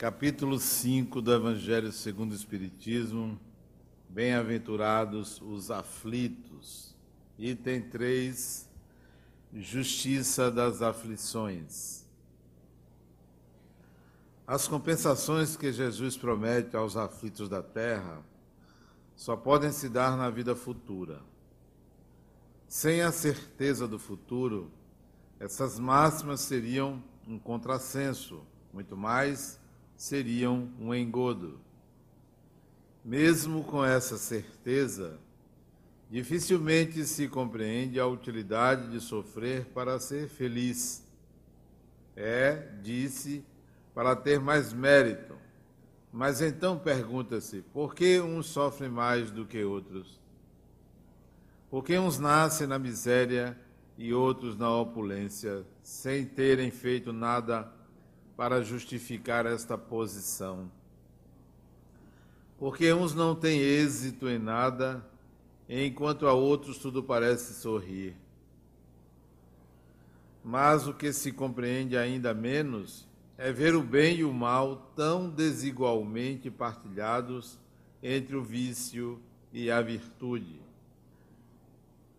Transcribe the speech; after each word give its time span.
capítulo 0.00 0.58
5 0.58 1.20
do 1.20 1.30
Evangelho 1.30 1.92
segundo 1.92 2.32
o 2.32 2.34
Espiritismo. 2.34 3.38
Bem-aventurados 4.08 5.42
os 5.42 5.70
aflitos. 5.70 6.96
Item 7.38 7.82
3, 7.82 8.66
justiça 9.52 10.50
das 10.50 10.80
aflições. 10.80 12.06
As 14.46 14.66
compensações 14.66 15.54
que 15.54 15.70
Jesus 15.70 16.16
promete 16.16 16.74
aos 16.74 16.96
aflitos 16.96 17.46
da 17.46 17.62
terra 17.62 18.24
só 19.14 19.36
podem 19.36 19.70
se 19.70 19.86
dar 19.86 20.16
na 20.16 20.30
vida 20.30 20.56
futura. 20.56 21.20
Sem 22.66 23.02
a 23.02 23.12
certeza 23.12 23.86
do 23.86 23.98
futuro, 23.98 24.72
essas 25.38 25.78
máximas 25.78 26.40
seriam 26.40 27.04
um 27.28 27.38
contrassenso, 27.38 28.40
muito 28.72 28.96
mais 28.96 29.59
seriam 30.00 30.66
um 30.80 30.94
engodo. 30.94 31.60
Mesmo 33.04 33.62
com 33.62 33.84
essa 33.84 34.16
certeza, 34.16 35.18
dificilmente 36.10 37.04
se 37.04 37.28
compreende 37.28 38.00
a 38.00 38.06
utilidade 38.06 38.90
de 38.90 38.98
sofrer 38.98 39.66
para 39.66 40.00
ser 40.00 40.26
feliz. 40.26 41.06
É, 42.16 42.66
disse, 42.82 43.44
para 43.94 44.16
ter 44.16 44.40
mais 44.40 44.72
mérito. 44.72 45.34
Mas 46.10 46.40
então 46.40 46.78
pergunta-se: 46.78 47.60
por 47.60 47.94
que 47.94 48.18
uns 48.18 48.46
sofrem 48.46 48.88
mais 48.88 49.30
do 49.30 49.44
que 49.44 49.62
outros? 49.62 50.18
Por 51.68 51.84
que 51.84 51.98
uns 51.98 52.18
nascem 52.18 52.66
na 52.66 52.78
miséria 52.78 53.54
e 53.98 54.14
outros 54.14 54.56
na 54.56 54.74
opulência, 54.74 55.62
sem 55.82 56.24
terem 56.24 56.70
feito 56.70 57.12
nada 57.12 57.70
para 58.40 58.62
justificar 58.62 59.44
esta 59.44 59.76
posição. 59.76 60.72
Porque 62.58 62.90
uns 62.90 63.14
não 63.14 63.34
têm 63.34 63.60
êxito 63.60 64.30
em 64.30 64.38
nada, 64.38 65.06
enquanto 65.68 66.26
a 66.26 66.32
outros 66.32 66.78
tudo 66.78 67.02
parece 67.02 67.52
sorrir. 67.52 68.16
Mas 70.42 70.88
o 70.88 70.94
que 70.94 71.12
se 71.12 71.32
compreende 71.32 71.98
ainda 71.98 72.32
menos 72.32 73.06
é 73.36 73.52
ver 73.52 73.74
o 73.74 73.82
bem 73.82 74.20
e 74.20 74.24
o 74.24 74.32
mal 74.32 74.90
tão 74.96 75.28
desigualmente 75.28 76.50
partilhados 76.50 77.58
entre 78.02 78.36
o 78.36 78.42
vício 78.42 79.20
e 79.52 79.70
a 79.70 79.82
virtude. 79.82 80.62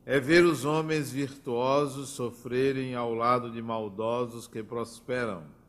É 0.06 0.20
ver 0.20 0.46
os 0.46 0.66
homens 0.66 1.12
virtuosos 1.12 2.10
sofrerem 2.10 2.94
ao 2.94 3.12
lado 3.12 3.50
de 3.50 3.60
maldosos 3.60 4.46
que 4.46 4.62
prosperam 4.62 5.60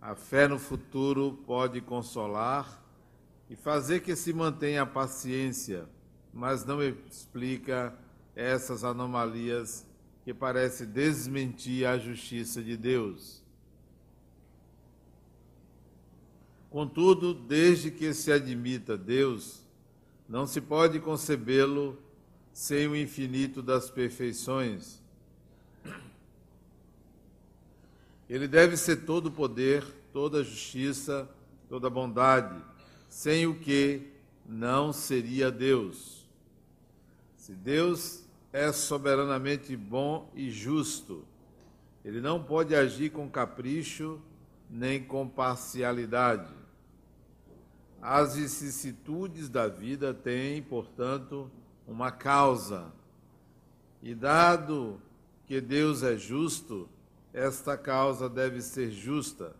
a 0.00 0.14
fé 0.14 0.48
no 0.48 0.58
futuro 0.58 1.38
pode 1.46 1.80
consolar 1.80 2.82
e 3.50 3.54
fazer 3.54 4.00
que 4.00 4.16
se 4.16 4.32
mantenha 4.32 4.82
a 4.82 4.86
paciência, 4.86 5.86
mas 6.32 6.64
não 6.64 6.82
explica 6.82 7.94
essas 8.34 8.82
anomalias 8.82 9.86
que 10.24 10.32
parece 10.32 10.86
desmentir 10.86 11.86
a 11.86 11.98
justiça 11.98 12.62
de 12.62 12.76
Deus. 12.76 13.44
Contudo, 16.70 17.34
desde 17.34 17.90
que 17.90 18.14
se 18.14 18.32
admita 18.32 18.96
Deus, 18.96 19.66
não 20.28 20.46
se 20.46 20.60
pode 20.60 21.00
concebê-lo 21.00 21.98
sem 22.52 22.86
o 22.86 22.96
infinito 22.96 23.60
das 23.60 23.90
perfeições 23.90 24.99
Ele 28.30 28.46
deve 28.46 28.76
ser 28.76 29.04
todo 29.04 29.28
poder, 29.28 29.84
toda 30.12 30.44
justiça, 30.44 31.28
toda 31.68 31.90
bondade, 31.90 32.62
sem 33.08 33.44
o 33.44 33.58
que 33.58 34.06
não 34.46 34.92
seria 34.92 35.50
Deus. 35.50 36.24
Se 37.36 37.52
Deus 37.52 38.24
é 38.52 38.70
soberanamente 38.70 39.76
bom 39.76 40.30
e 40.32 40.48
justo, 40.48 41.24
ele 42.04 42.20
não 42.20 42.40
pode 42.40 42.72
agir 42.72 43.10
com 43.10 43.28
capricho 43.28 44.20
nem 44.70 45.02
com 45.02 45.28
parcialidade. 45.28 46.54
As 48.00 48.36
vicissitudes 48.36 49.48
da 49.48 49.66
vida 49.66 50.14
têm, 50.14 50.62
portanto, 50.62 51.50
uma 51.84 52.12
causa. 52.12 52.92
E 54.00 54.14
dado 54.14 55.02
que 55.46 55.60
Deus 55.60 56.04
é 56.04 56.16
justo, 56.16 56.88
esta 57.32 57.76
causa 57.76 58.28
deve 58.28 58.60
ser 58.60 58.90
justa. 58.90 59.54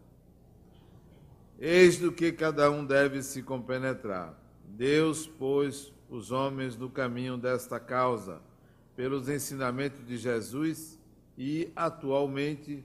Eis 1.59 1.99
do 1.99 2.11
que 2.11 2.33
cada 2.33 2.71
um 2.71 2.85
deve 2.85 3.23
se 3.23 3.43
compenetrar. 3.43 4.35
Deus 4.65 5.27
pôs 5.27 5.93
os 6.09 6.31
homens 6.31 6.77
no 6.77 6.91
caminho 6.91 7.37
desta 7.37 7.79
causa, 7.79 8.41
pelos 8.97 9.29
ensinamentos 9.29 10.05
de 10.07 10.17
Jesus 10.17 10.99
e, 11.39 11.71
atualmente, 11.77 12.85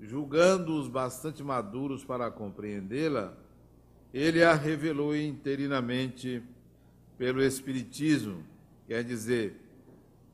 julgando-os 0.00 0.88
bastante 0.88 1.42
maduros 1.42 2.04
para 2.04 2.30
compreendê-la, 2.30 3.36
ele 4.12 4.42
a 4.42 4.54
revelou 4.54 5.14
interinamente 5.14 6.42
pelo 7.18 7.42
Espiritismo, 7.42 8.44
quer 8.86 9.04
dizer, 9.04 9.56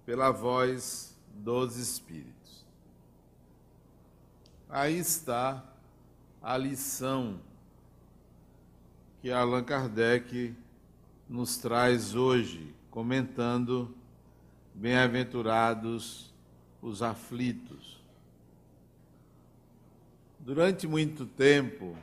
pela 0.07 0.31
voz 0.31 1.19
dos 1.35 1.77
Espíritos. 1.77 2.34
Aí 4.77 4.99
está 4.99 5.65
a 6.43 6.57
lição 6.57 7.39
que 9.21 9.31
Allan 9.31 9.63
Kardec 9.63 10.53
nos 11.29 11.57
traz 11.59 12.17
hoje, 12.17 12.75
comentando 12.91 13.95
Bem-aventurados 14.75 16.35
os 16.83 17.03
aflitos. 17.03 18.03
Durante 20.41 20.89
muito 20.89 21.25
tempo, 21.25 21.97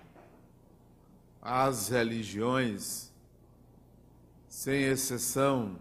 as 1.41 1.89
religiões, 1.89 3.11
sem 4.47 4.83
exceção, 4.83 5.75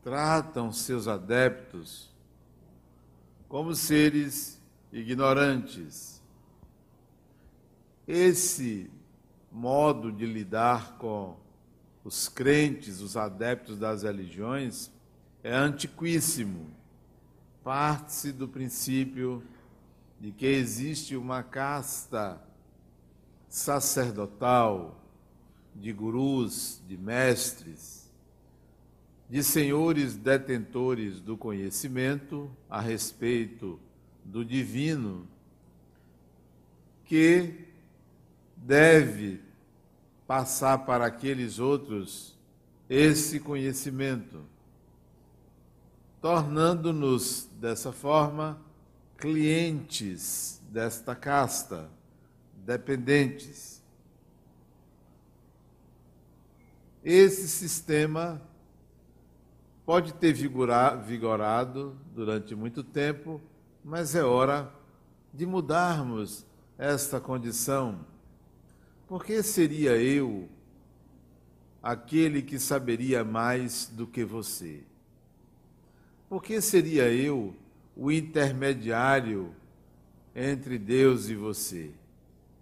tratam 0.00 0.70
seus 0.70 1.08
adeptos 1.08 2.08
como 3.48 3.74
seres 3.74 4.59
ignorantes. 4.92 6.20
Esse 8.06 8.90
modo 9.50 10.10
de 10.10 10.26
lidar 10.26 10.96
com 10.98 11.36
os 12.04 12.28
crentes, 12.28 13.00
os 13.00 13.16
adeptos 13.16 13.78
das 13.78 14.02
religiões, 14.02 14.90
é 15.42 15.54
antiquíssimo. 15.54 16.70
Parte-se 17.62 18.32
do 18.32 18.48
princípio 18.48 19.42
de 20.18 20.32
que 20.32 20.46
existe 20.46 21.16
uma 21.16 21.42
casta 21.42 22.42
sacerdotal 23.48 25.00
de 25.74 25.92
gurus, 25.92 26.80
de 26.86 26.96
mestres, 26.96 28.10
de 29.28 29.42
senhores 29.42 30.16
detentores 30.16 31.20
do 31.20 31.36
conhecimento 31.36 32.50
a 32.68 32.80
respeito 32.80 33.78
do 34.30 34.44
divino 34.44 35.26
que 37.04 37.66
deve 38.56 39.40
passar 40.26 40.78
para 40.86 41.06
aqueles 41.06 41.58
outros 41.58 42.38
esse 42.88 43.40
conhecimento, 43.40 44.44
tornando-nos 46.20 47.48
dessa 47.60 47.90
forma 47.90 48.60
clientes 49.18 50.62
desta 50.70 51.16
casta, 51.16 51.90
dependentes. 52.64 53.82
Esse 57.02 57.48
sistema 57.48 58.40
pode 59.84 60.14
ter 60.14 60.32
vigorado 60.32 61.98
durante 62.14 62.54
muito 62.54 62.84
tempo, 62.84 63.40
mas 63.84 64.14
é 64.14 64.22
hora 64.22 64.72
de 65.32 65.46
mudarmos 65.46 66.44
esta 66.76 67.20
condição. 67.20 68.00
Porque 69.06 69.42
seria 69.42 69.96
eu 69.96 70.48
aquele 71.82 72.42
que 72.42 72.58
saberia 72.58 73.24
mais 73.24 73.86
do 73.86 74.06
que 74.06 74.24
você? 74.24 74.82
Por 76.28 76.42
que 76.42 76.60
seria 76.60 77.10
eu 77.10 77.54
o 77.96 78.10
intermediário 78.12 79.54
entre 80.34 80.78
Deus 80.78 81.28
e 81.28 81.34
você? 81.34 81.90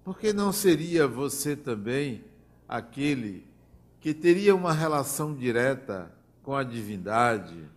Por 0.05 0.19
que 0.19 0.33
não 0.33 0.53
seria 0.53 1.07
você 1.07 1.55
também 1.55 2.25
aquele 2.67 3.45
que 4.01 4.15
teria 4.15 4.55
uma 4.55 4.73
relação 4.73 5.35
direta 5.35 6.11
com 6.43 6.55
a 6.55 6.63
divindade, 6.63 7.69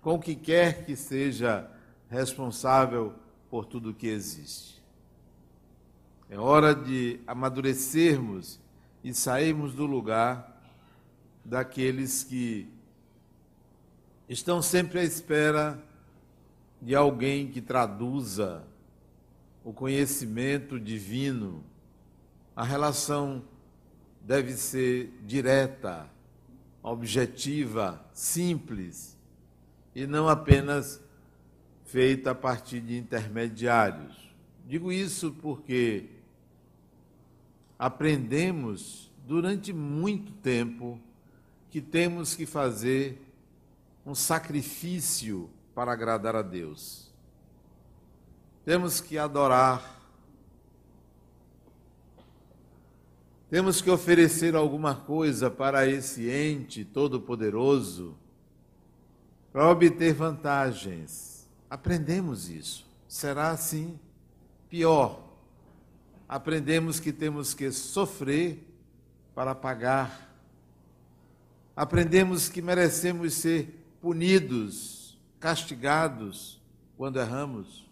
com 0.00 0.14
o 0.14 0.18
que 0.18 0.34
quer 0.34 0.84
que 0.84 0.96
seja 0.96 1.70
responsável 2.14 3.14
por 3.50 3.66
tudo 3.66 3.92
que 3.92 4.06
existe. 4.06 4.82
É 6.30 6.38
hora 6.38 6.74
de 6.74 7.20
amadurecermos 7.26 8.58
e 9.02 9.12
sairmos 9.12 9.74
do 9.74 9.84
lugar 9.84 10.62
daqueles 11.44 12.24
que 12.24 12.66
estão 14.28 14.62
sempre 14.62 15.00
à 15.00 15.04
espera 15.04 15.78
de 16.80 16.94
alguém 16.94 17.48
que 17.48 17.60
traduza 17.60 18.64
o 19.62 19.72
conhecimento 19.72 20.80
divino. 20.80 21.62
A 22.56 22.64
relação 22.64 23.44
deve 24.22 24.54
ser 24.54 25.12
direta, 25.26 26.08
objetiva, 26.82 28.04
simples 28.12 29.14
e 29.94 30.06
não 30.06 30.28
apenas 30.28 31.03
feita 31.94 32.32
a 32.32 32.34
partir 32.34 32.80
de 32.80 32.98
intermediários. 32.98 34.16
Digo 34.66 34.90
isso 34.90 35.30
porque 35.40 36.10
aprendemos 37.78 39.12
durante 39.24 39.72
muito 39.72 40.32
tempo 40.32 40.98
que 41.70 41.80
temos 41.80 42.34
que 42.34 42.46
fazer 42.46 43.22
um 44.04 44.12
sacrifício 44.12 45.48
para 45.72 45.92
agradar 45.92 46.34
a 46.34 46.42
Deus. 46.42 47.14
Temos 48.64 49.00
que 49.00 49.16
adorar. 49.16 50.02
Temos 53.48 53.80
que 53.80 53.88
oferecer 53.88 54.56
alguma 54.56 54.96
coisa 54.96 55.48
para 55.48 55.86
esse 55.86 56.28
ente 56.28 56.84
todo-poderoso 56.84 58.16
para 59.52 59.70
obter 59.70 60.12
vantagens. 60.12 61.33
Aprendemos 61.74 62.48
isso. 62.48 62.86
Será 63.08 63.50
assim? 63.50 63.98
Pior, 64.70 65.24
aprendemos 66.28 67.00
que 67.00 67.12
temos 67.12 67.52
que 67.52 67.72
sofrer 67.72 68.64
para 69.34 69.56
pagar. 69.56 70.32
Aprendemos 71.74 72.48
que 72.48 72.62
merecemos 72.62 73.34
ser 73.34 73.74
punidos, 74.00 75.18
castigados 75.40 76.62
quando 76.96 77.18
erramos. 77.18 77.84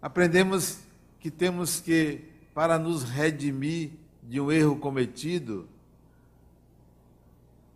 Aprendemos 0.00 0.78
que 1.18 1.32
temos 1.32 1.80
que, 1.80 2.30
para 2.54 2.78
nos 2.78 3.02
redimir 3.02 3.90
de 4.22 4.40
um 4.40 4.52
erro 4.52 4.76
cometido, 4.76 5.68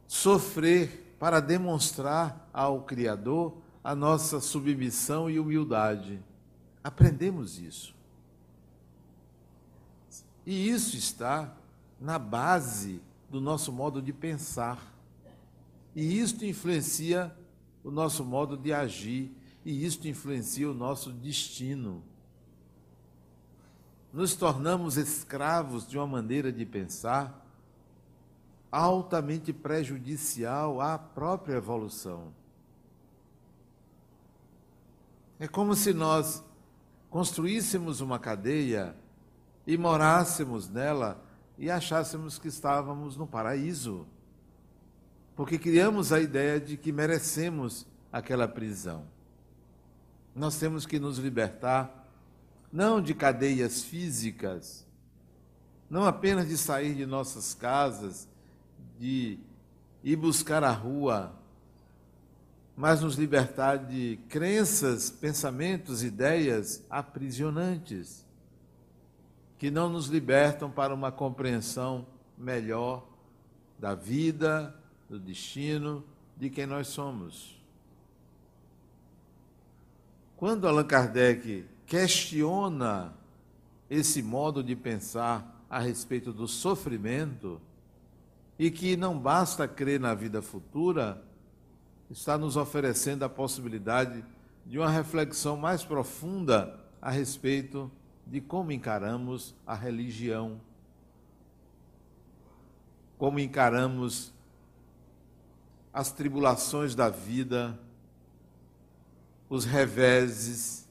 sofrer 0.06 1.05
para 1.18 1.40
demonstrar 1.40 2.48
ao 2.52 2.82
Criador 2.82 3.56
a 3.82 3.94
nossa 3.94 4.40
submissão 4.40 5.30
e 5.30 5.38
humildade. 5.38 6.22
Aprendemos 6.82 7.58
isso. 7.58 7.94
E 10.44 10.68
isso 10.68 10.96
está 10.96 11.54
na 12.00 12.18
base 12.18 13.00
do 13.30 13.40
nosso 13.40 13.72
modo 13.72 14.02
de 14.02 14.12
pensar. 14.12 14.94
E 15.94 16.18
isto 16.18 16.44
influencia 16.44 17.34
o 17.82 17.90
nosso 17.90 18.24
modo 18.24 18.56
de 18.56 18.72
agir, 18.72 19.32
e 19.64 19.84
isto 19.84 20.06
influencia 20.08 20.68
o 20.68 20.74
nosso 20.74 21.12
destino. 21.12 22.02
Nos 24.12 24.34
tornamos 24.34 24.96
escravos 24.96 25.86
de 25.86 25.96
uma 25.96 26.06
maneira 26.06 26.52
de 26.52 26.66
pensar 26.66 27.45
altamente 28.76 29.54
prejudicial 29.54 30.82
à 30.82 30.98
própria 30.98 31.54
evolução. 31.54 32.30
É 35.38 35.48
como 35.48 35.74
se 35.74 35.94
nós 35.94 36.44
construíssemos 37.08 38.02
uma 38.02 38.18
cadeia 38.18 38.94
e 39.66 39.78
morássemos 39.78 40.68
nela 40.68 41.22
e 41.56 41.70
achássemos 41.70 42.38
que 42.38 42.48
estávamos 42.48 43.16
no 43.16 43.26
paraíso. 43.26 44.06
Porque 45.34 45.58
criamos 45.58 46.12
a 46.12 46.20
ideia 46.20 46.60
de 46.60 46.76
que 46.76 46.92
merecemos 46.92 47.86
aquela 48.12 48.46
prisão. 48.46 49.04
Nós 50.34 50.58
temos 50.58 50.84
que 50.84 50.98
nos 50.98 51.16
libertar 51.16 52.06
não 52.70 53.00
de 53.00 53.14
cadeias 53.14 53.82
físicas, 53.82 54.86
não 55.88 56.04
apenas 56.04 56.46
de 56.46 56.58
sair 56.58 56.94
de 56.94 57.06
nossas 57.06 57.54
casas, 57.54 58.28
de 58.98 59.38
ir 60.02 60.16
buscar 60.16 60.62
a 60.62 60.70
rua, 60.70 61.34
mas 62.76 63.00
nos 63.00 63.16
libertar 63.16 63.76
de 63.76 64.18
crenças, 64.28 65.10
pensamentos, 65.10 66.02
ideias 66.02 66.84
aprisionantes, 66.90 68.24
que 69.58 69.70
não 69.70 69.88
nos 69.88 70.06
libertam 70.06 70.70
para 70.70 70.94
uma 70.94 71.10
compreensão 71.10 72.06
melhor 72.36 73.06
da 73.78 73.94
vida, 73.94 74.74
do 75.08 75.18
destino, 75.18 76.04
de 76.36 76.50
quem 76.50 76.66
nós 76.66 76.88
somos. 76.88 77.56
Quando 80.36 80.68
Allan 80.68 80.84
Kardec 80.84 81.64
questiona 81.86 83.14
esse 83.88 84.22
modo 84.22 84.62
de 84.62 84.76
pensar 84.76 85.64
a 85.70 85.78
respeito 85.78 86.32
do 86.32 86.46
sofrimento, 86.46 87.60
e 88.58 88.70
que 88.70 88.96
não 88.96 89.18
basta 89.18 89.68
crer 89.68 90.00
na 90.00 90.14
vida 90.14 90.40
futura, 90.40 91.22
está 92.10 92.38
nos 92.38 92.56
oferecendo 92.56 93.24
a 93.24 93.28
possibilidade 93.28 94.24
de 94.64 94.78
uma 94.78 94.90
reflexão 94.90 95.56
mais 95.56 95.84
profunda 95.84 96.78
a 97.00 97.10
respeito 97.10 97.90
de 98.26 98.40
como 98.40 98.72
encaramos 98.72 99.54
a 99.66 99.74
religião, 99.74 100.60
como 103.18 103.38
encaramos 103.38 104.32
as 105.92 106.10
tribulações 106.12 106.94
da 106.94 107.08
vida, 107.08 107.78
os 109.48 109.64
reveses, 109.64 110.86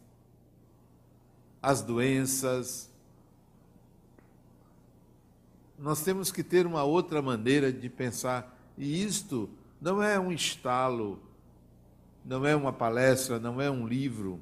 as 1.62 1.82
doenças. 1.82 2.90
Nós 5.78 6.04
temos 6.04 6.32
que 6.32 6.44
ter 6.44 6.66
uma 6.66 6.84
outra 6.84 7.22
maneira 7.22 7.72
de 7.72 7.90
pensar, 7.90 8.58
e 8.78 9.04
isto 9.04 9.50
não 9.82 10.02
é 10.02 10.20
um 10.20 10.32
estalo, 10.32 11.20
não 12.24 12.46
é 12.46 12.56
uma 12.56 12.72
palestra, 12.72 13.40
não 13.40 13.62
é 13.62 13.70
um 13.70 13.86
livro. 13.86 14.40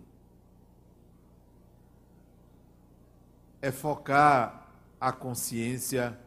É 3.61 3.71
focar 3.71 4.69
a 4.99 5.11
consciência 5.11 6.17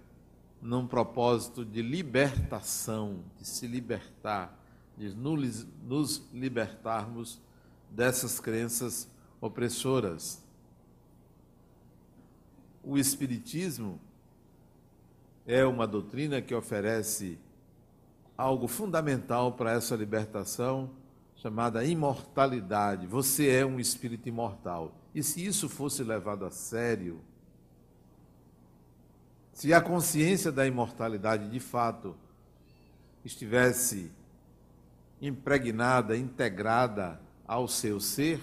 num 0.61 0.87
propósito 0.87 1.65
de 1.65 1.83
libertação, 1.83 3.23
de 3.39 3.47
se 3.47 3.67
libertar, 3.67 4.59
de 4.97 5.15
nos 5.15 6.23
libertarmos 6.33 7.41
dessas 7.91 8.41
crenças 8.41 9.09
opressoras. 9.41 10.43
O 12.83 12.99
Espiritismo 12.99 14.01
é 15.47 15.65
uma 15.65 15.87
doutrina 15.87 16.43
que 16.43 16.55
oferece 16.55 17.39
algo 18.37 18.67
fundamental 18.67 19.53
para 19.53 19.73
essa 19.73 19.95
libertação, 19.95 20.91
chamada 21.37 21.85
imortalidade. 21.85 23.07
Você 23.07 23.49
é 23.49 23.65
um 23.65 23.79
espírito 23.79 24.29
imortal. 24.29 24.93
E 25.15 25.23
se 25.23 25.45
isso 25.45 25.69
fosse 25.69 26.03
levado 26.03 26.45
a 26.45 26.51
sério, 26.51 27.21
se 29.53 29.73
a 29.73 29.81
consciência 29.81 30.51
da 30.51 30.67
imortalidade 30.67 31.49
de 31.49 31.61
fato 31.61 32.17
estivesse 33.25 34.11
impregnada, 35.23 36.17
integrada 36.17 37.21
ao 37.47 37.67
seu 37.69 38.01
ser, 38.01 38.41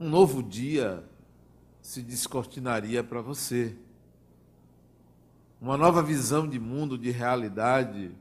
um 0.00 0.08
novo 0.08 0.42
dia 0.42 1.04
se 1.82 2.00
descortinaria 2.00 3.04
para 3.04 3.20
você 3.20 3.76
uma 5.64 5.78
nova 5.78 6.02
visão 6.02 6.46
de 6.46 6.60
mundo, 6.60 6.98
de 6.98 7.10
realidade, 7.10 8.14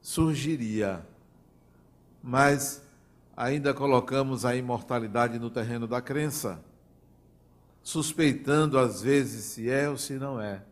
surgiria. 0.00 1.04
Mas 2.22 2.86
ainda 3.36 3.74
colocamos 3.74 4.44
a 4.44 4.54
imortalidade 4.54 5.40
no 5.40 5.50
terreno 5.50 5.88
da 5.88 6.00
crença, 6.00 6.62
suspeitando 7.82 8.78
às 8.78 9.02
vezes 9.02 9.44
se 9.46 9.68
é 9.68 9.88
ou 9.88 9.98
se 9.98 10.12
não 10.12 10.40
é. 10.40 10.62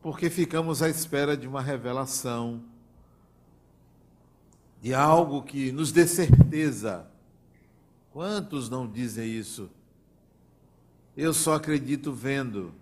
Porque 0.00 0.30
ficamos 0.30 0.80
à 0.80 0.88
espera 0.88 1.36
de 1.36 1.46
uma 1.46 1.60
revelação, 1.60 2.62
de 4.80 4.94
algo 4.94 5.42
que 5.42 5.70
nos 5.72 5.92
dê 5.92 6.06
certeza. 6.06 7.06
Quantos 8.10 8.70
não 8.70 8.90
dizem 8.90 9.28
isso? 9.28 9.70
Eu 11.20 11.34
só 11.34 11.56
acredito 11.56 12.14
vendo. 12.14 12.72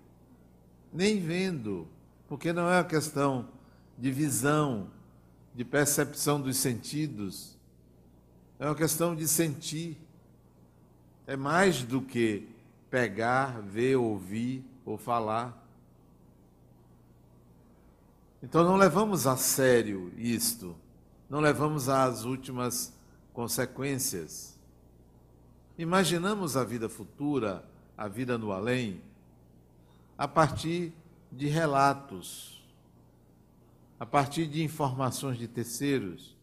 Nem 0.93 1.19
vendo, 1.19 1.89
porque 2.29 2.53
não 2.53 2.71
é 2.71 2.77
uma 2.77 2.85
questão 2.85 3.49
de 3.99 4.13
visão, 4.13 4.89
de 5.53 5.65
percepção 5.65 6.41
dos 6.41 6.57
sentidos. 6.57 7.59
É 8.57 8.67
uma 8.67 8.77
questão 8.77 9.17
de 9.17 9.27
sentir. 9.27 9.99
É 11.27 11.37
mais 11.37 11.83
do 11.83 12.01
que 12.01 12.49
pegar, 12.89 13.61
ver, 13.61 13.97
ouvir 13.97 14.65
ou 14.87 14.97
falar. 14.97 15.61
Então 18.41 18.63
não 18.63 18.77
levamos 18.77 19.27
a 19.27 19.37
sério 19.37 20.13
isto, 20.17 20.77
não 21.29 21.41
levamos 21.41 21.89
às 21.89 22.25
últimas 22.25 22.93
consequências. 23.33 24.57
Imaginamos 25.77 26.57
a 26.57 26.63
vida 26.63 26.89
futura, 26.89 27.65
a 27.99 28.07
vida 28.07 28.39
no 28.39 28.53
além, 28.53 29.03
a 30.17 30.29
partir 30.29 30.93
de 31.33 31.49
relatos, 31.49 32.65
a 33.99 34.07
partir 34.07 34.47
de 34.47 34.63
informações 34.63 35.37
de 35.37 35.49
terceiros. 35.49 36.37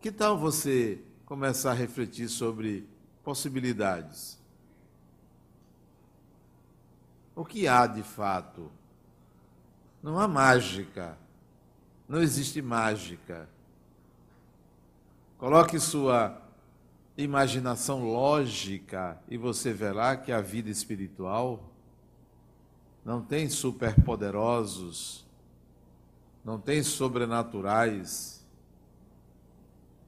Que 0.00 0.12
tal 0.12 0.38
você 0.38 1.02
começar 1.26 1.72
a 1.72 1.74
refletir 1.74 2.28
sobre 2.28 2.88
possibilidades? 3.24 4.38
O 7.34 7.44
que 7.44 7.66
há 7.66 7.84
de 7.88 8.04
fato? 8.04 8.70
Não 10.00 10.20
há 10.20 10.28
mágica. 10.28 11.18
Não 12.08 12.22
existe 12.22 12.62
mágica. 12.62 13.48
Coloque 15.36 15.80
sua 15.80 16.47
imaginação 17.18 18.04
lógica 18.04 19.20
e 19.28 19.36
você 19.36 19.72
verá 19.72 20.16
que 20.16 20.30
a 20.30 20.40
vida 20.40 20.70
espiritual 20.70 21.68
não 23.04 23.20
tem 23.20 23.50
superpoderosos, 23.50 25.26
não 26.44 26.60
tem 26.60 26.82
sobrenaturais, 26.82 28.46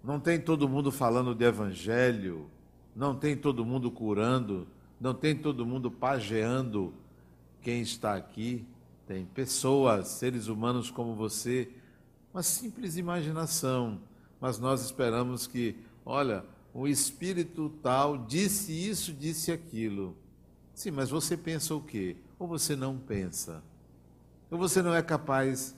não 0.04 0.20
tem 0.20 0.40
todo 0.40 0.68
mundo 0.68 0.92
falando 0.92 1.34
de 1.34 1.44
evangelho, 1.44 2.48
não 2.94 3.14
tem 3.14 3.36
todo 3.36 3.64
mundo 3.64 3.90
curando, 3.90 4.68
não 5.00 5.12
tem 5.12 5.34
todo 5.34 5.66
mundo 5.66 5.90
pageando 5.90 6.94
quem 7.60 7.82
está 7.82 8.14
aqui. 8.14 8.64
Tem 9.06 9.24
pessoas, 9.24 10.06
seres 10.08 10.46
humanos 10.46 10.90
como 10.90 11.14
você, 11.16 11.68
uma 12.32 12.42
simples 12.42 12.96
imaginação, 12.96 14.00
mas 14.40 14.58
nós 14.58 14.84
esperamos 14.84 15.48
que, 15.48 15.76
olha, 16.06 16.44
o 16.72 16.86
espírito 16.86 17.68
tal 17.82 18.16
disse 18.16 18.72
isso, 18.72 19.12
disse 19.12 19.50
aquilo. 19.50 20.16
Sim, 20.74 20.92
mas 20.92 21.10
você 21.10 21.36
pensa 21.36 21.74
o 21.74 21.80
quê? 21.80 22.16
Ou 22.38 22.46
você 22.46 22.74
não 22.74 22.96
pensa? 22.96 23.62
Ou 24.50 24.58
você 24.58 24.80
não 24.82 24.94
é 24.94 25.02
capaz 25.02 25.74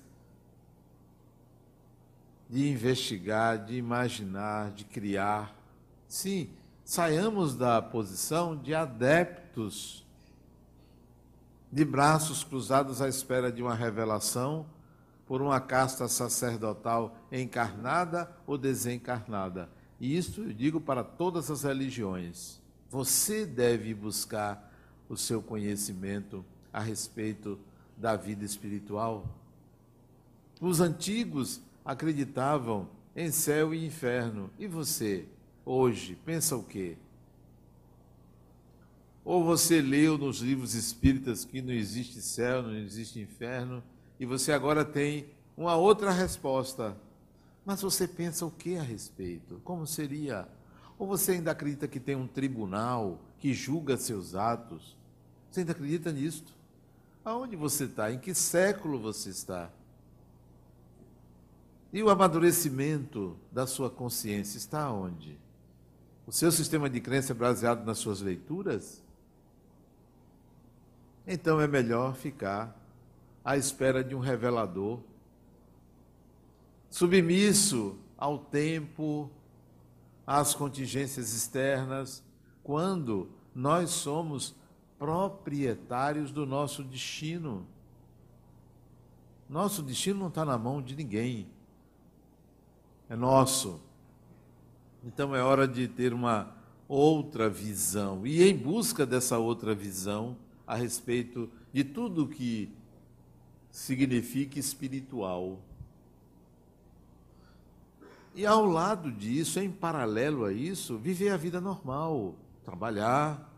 de 2.49 2.69
investigar, 2.69 3.65
de 3.65 3.75
imaginar, 3.75 4.71
de 4.73 4.85
criar? 4.85 5.57
Sim, 6.07 6.51
saiamos 6.85 7.57
da 7.57 7.81
posição 7.81 8.57
de 8.57 8.75
adeptos 8.75 10.03
de 11.73 11.87
braços 11.87 12.45
cruzados 12.45 13.01
à 13.01 13.09
espera 13.09 13.51
de 13.51 13.63
uma 13.63 13.75
revelação 13.75 14.67
por 15.27 15.41
uma 15.41 15.59
casta 15.59 16.07
sacerdotal 16.07 17.17
encarnada 17.33 18.31
ou 18.47 18.59
desencarnada. 18.59 19.71
E 20.03 20.17
isso 20.17 20.43
eu 20.43 20.53
digo 20.53 20.81
para 20.81 21.05
todas 21.05 21.49
as 21.49 21.63
religiões. 21.63 22.61
Você 22.91 23.47
deve 23.47 23.95
buscar 23.95 24.75
o 25.09 25.17
seu 25.17 25.41
conhecimento 25.41 26.45
a 26.73 26.81
respeito 26.81 27.57
da 27.97 28.17
vida 28.17 28.45
espiritual. 28.45 29.25
Os 30.61 30.81
antigos 30.81 31.61
acreditavam 31.85 32.89
em 33.15 33.31
céu 33.31 33.73
e 33.73 33.87
inferno. 33.87 34.51
E 34.59 34.67
você, 34.67 35.25
hoje, 35.65 36.19
pensa 36.25 36.57
o 36.57 36.65
quê? 36.65 36.97
Ou 39.25 39.45
você 39.45 39.81
leu 39.81 40.19
nos 40.19 40.41
livros 40.41 40.75
espíritas 40.75 41.45
que 41.45 41.63
não 41.63 41.73
existe 41.73 42.21
céu, 42.21 42.61
não 42.61 42.75
existe 42.75 43.21
inferno, 43.21 43.81
e 44.19 44.27
você 44.27 44.51
agora 44.51 44.85
tem 44.85 45.27
uma 45.57 45.77
outra 45.77 46.11
resposta. 46.11 46.97
Mas 47.65 47.83
você 47.83 48.09
pensa 48.09 48.45
o 48.45 48.51
que 48.51 48.77
a 48.77 48.83
respeito? 48.83 49.61
Como 49.65 49.87
seria? 49.87 50.49
Ou 50.99 51.07
você 51.07 51.33
ainda 51.33 51.51
acredita 51.51 51.87
que 51.87 52.01
tem 52.01 52.17
um 52.17 52.27
tribunal 52.27 53.21
que 53.39 53.53
julga 53.53 53.97
seus 53.97 54.35
atos? 54.35 54.97
Você 55.51 55.61
ainda 55.61 55.73
acredita 55.73 56.13
nisto? 56.13 56.53
Aonde 57.25 57.55
você 57.57 57.85
está? 57.85 58.13
Em 58.13 58.19
que 58.19 58.35
século 58.35 58.99
você 58.99 59.31
está? 59.31 59.71
E 61.93 62.03
o 62.03 62.11
amadurecimento 62.11 63.37
da 63.51 63.67
sua 63.67 63.91
consciência 63.91 64.59
está 64.59 64.91
onde? 64.91 65.39
O 66.27 66.33
seu 66.33 66.51
sistema 66.51 66.89
de 66.89 67.01
crença 67.01 67.33
é 67.33 67.35
baseado 67.35 67.85
nas 67.85 67.99
suas 67.99 68.21
leituras? 68.21 69.03
então 71.27 71.61
é 71.61 71.69
melhor 71.69 72.15
ficar 72.15 72.77
à 73.45 73.57
espera 73.57 74.03
de 74.03 74.15
um 74.15 74.19
revelador, 74.19 75.01
submisso 76.93 77.97
ao 78.19 78.39
tempo, 78.39 79.31
às 80.27 80.55
contingências 80.55 81.33
externas, 81.33 82.23
quando 82.63 83.31
nós 83.55 83.89
somos 83.89 84.55
proprietários 84.99 86.31
do 86.31 86.45
nosso 86.45 86.85
destino. 86.85 87.67
Nosso 89.49 89.83
destino 89.83 90.21
não 90.21 90.29
está 90.29 90.45
na 90.45 90.59
mão 90.59 90.83
de 90.83 90.95
ninguém, 90.95 91.49
é 93.09 93.17
nosso. 93.17 93.81
Então 95.03 95.35
é 95.35 95.43
hora 95.43 95.67
de 95.67 95.89
ter 95.89 96.13
uma 96.13 96.55
outra 96.87 97.49
visão. 97.49 98.27
E 98.27 98.43
em 98.43 98.57
busca 98.57 99.07
dessa 99.07 99.39
outra 99.39 99.75
visão, 99.75 100.37
a 100.67 100.77
respeito 100.77 101.51
de 101.73 101.85
tudo 101.85 102.29
que 102.29 102.71
significa 103.71 104.59
espiritual. 104.59 105.59
E 108.35 108.47
ao 108.47 108.65
lado 108.65 109.13
disso, 109.13 109.61
em 109.61 109.71
paralelo 109.71 110.45
a 110.45 110.53
isso, 110.53 110.97
viver 110.97 111.31
a 111.31 111.37
vida 111.37 111.61
normal, 111.61 112.35
trabalhar, 112.65 113.51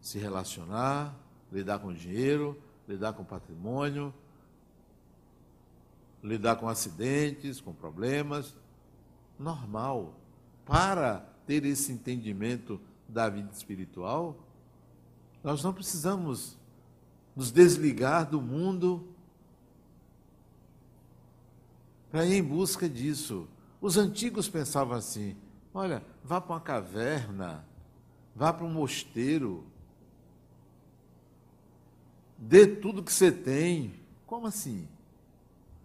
se 0.00 0.18
relacionar, 0.18 1.14
lidar 1.52 1.78
com 1.78 1.92
dinheiro, 1.92 2.60
lidar 2.88 3.12
com 3.12 3.24
patrimônio, 3.24 4.12
lidar 6.22 6.56
com 6.56 6.68
acidentes, 6.68 7.60
com 7.60 7.72
problemas, 7.72 8.54
normal. 9.38 10.14
Para 10.64 11.24
ter 11.46 11.64
esse 11.64 11.92
entendimento 11.92 12.80
da 13.08 13.28
vida 13.28 13.50
espiritual, 13.52 14.36
nós 15.42 15.62
não 15.62 15.72
precisamos 15.72 16.58
nos 17.36 17.52
desligar 17.52 18.28
do 18.28 18.40
mundo 18.40 19.06
para 22.16 22.24
ir 22.24 22.38
em 22.38 22.42
busca 22.42 22.88
disso. 22.88 23.46
Os 23.78 23.98
antigos 23.98 24.48
pensavam 24.48 24.96
assim: 24.96 25.36
olha, 25.74 26.02
vá 26.24 26.40
para 26.40 26.54
uma 26.54 26.60
caverna, 26.62 27.62
vá 28.34 28.54
para 28.54 28.64
um 28.64 28.72
mosteiro, 28.72 29.66
dê 32.38 32.66
tudo 32.66 33.02
que 33.02 33.12
você 33.12 33.30
tem. 33.30 34.00
Como 34.24 34.46
assim? 34.46 34.88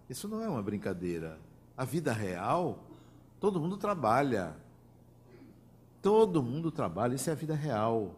Isso 0.10 0.26
não 0.30 0.42
é 0.42 0.48
uma 0.48 0.64
brincadeira. 0.64 1.38
A 1.76 1.84
vida 1.84 2.14
real, 2.14 2.82
todo 3.38 3.60
mundo 3.60 3.76
trabalha. 3.76 4.56
Todo 6.02 6.42
mundo 6.42 6.72
trabalha, 6.72 7.16
isso 7.16 7.30
é 7.30 7.34
a 7.34 7.36
vida 7.36 7.56
real. 7.56 8.16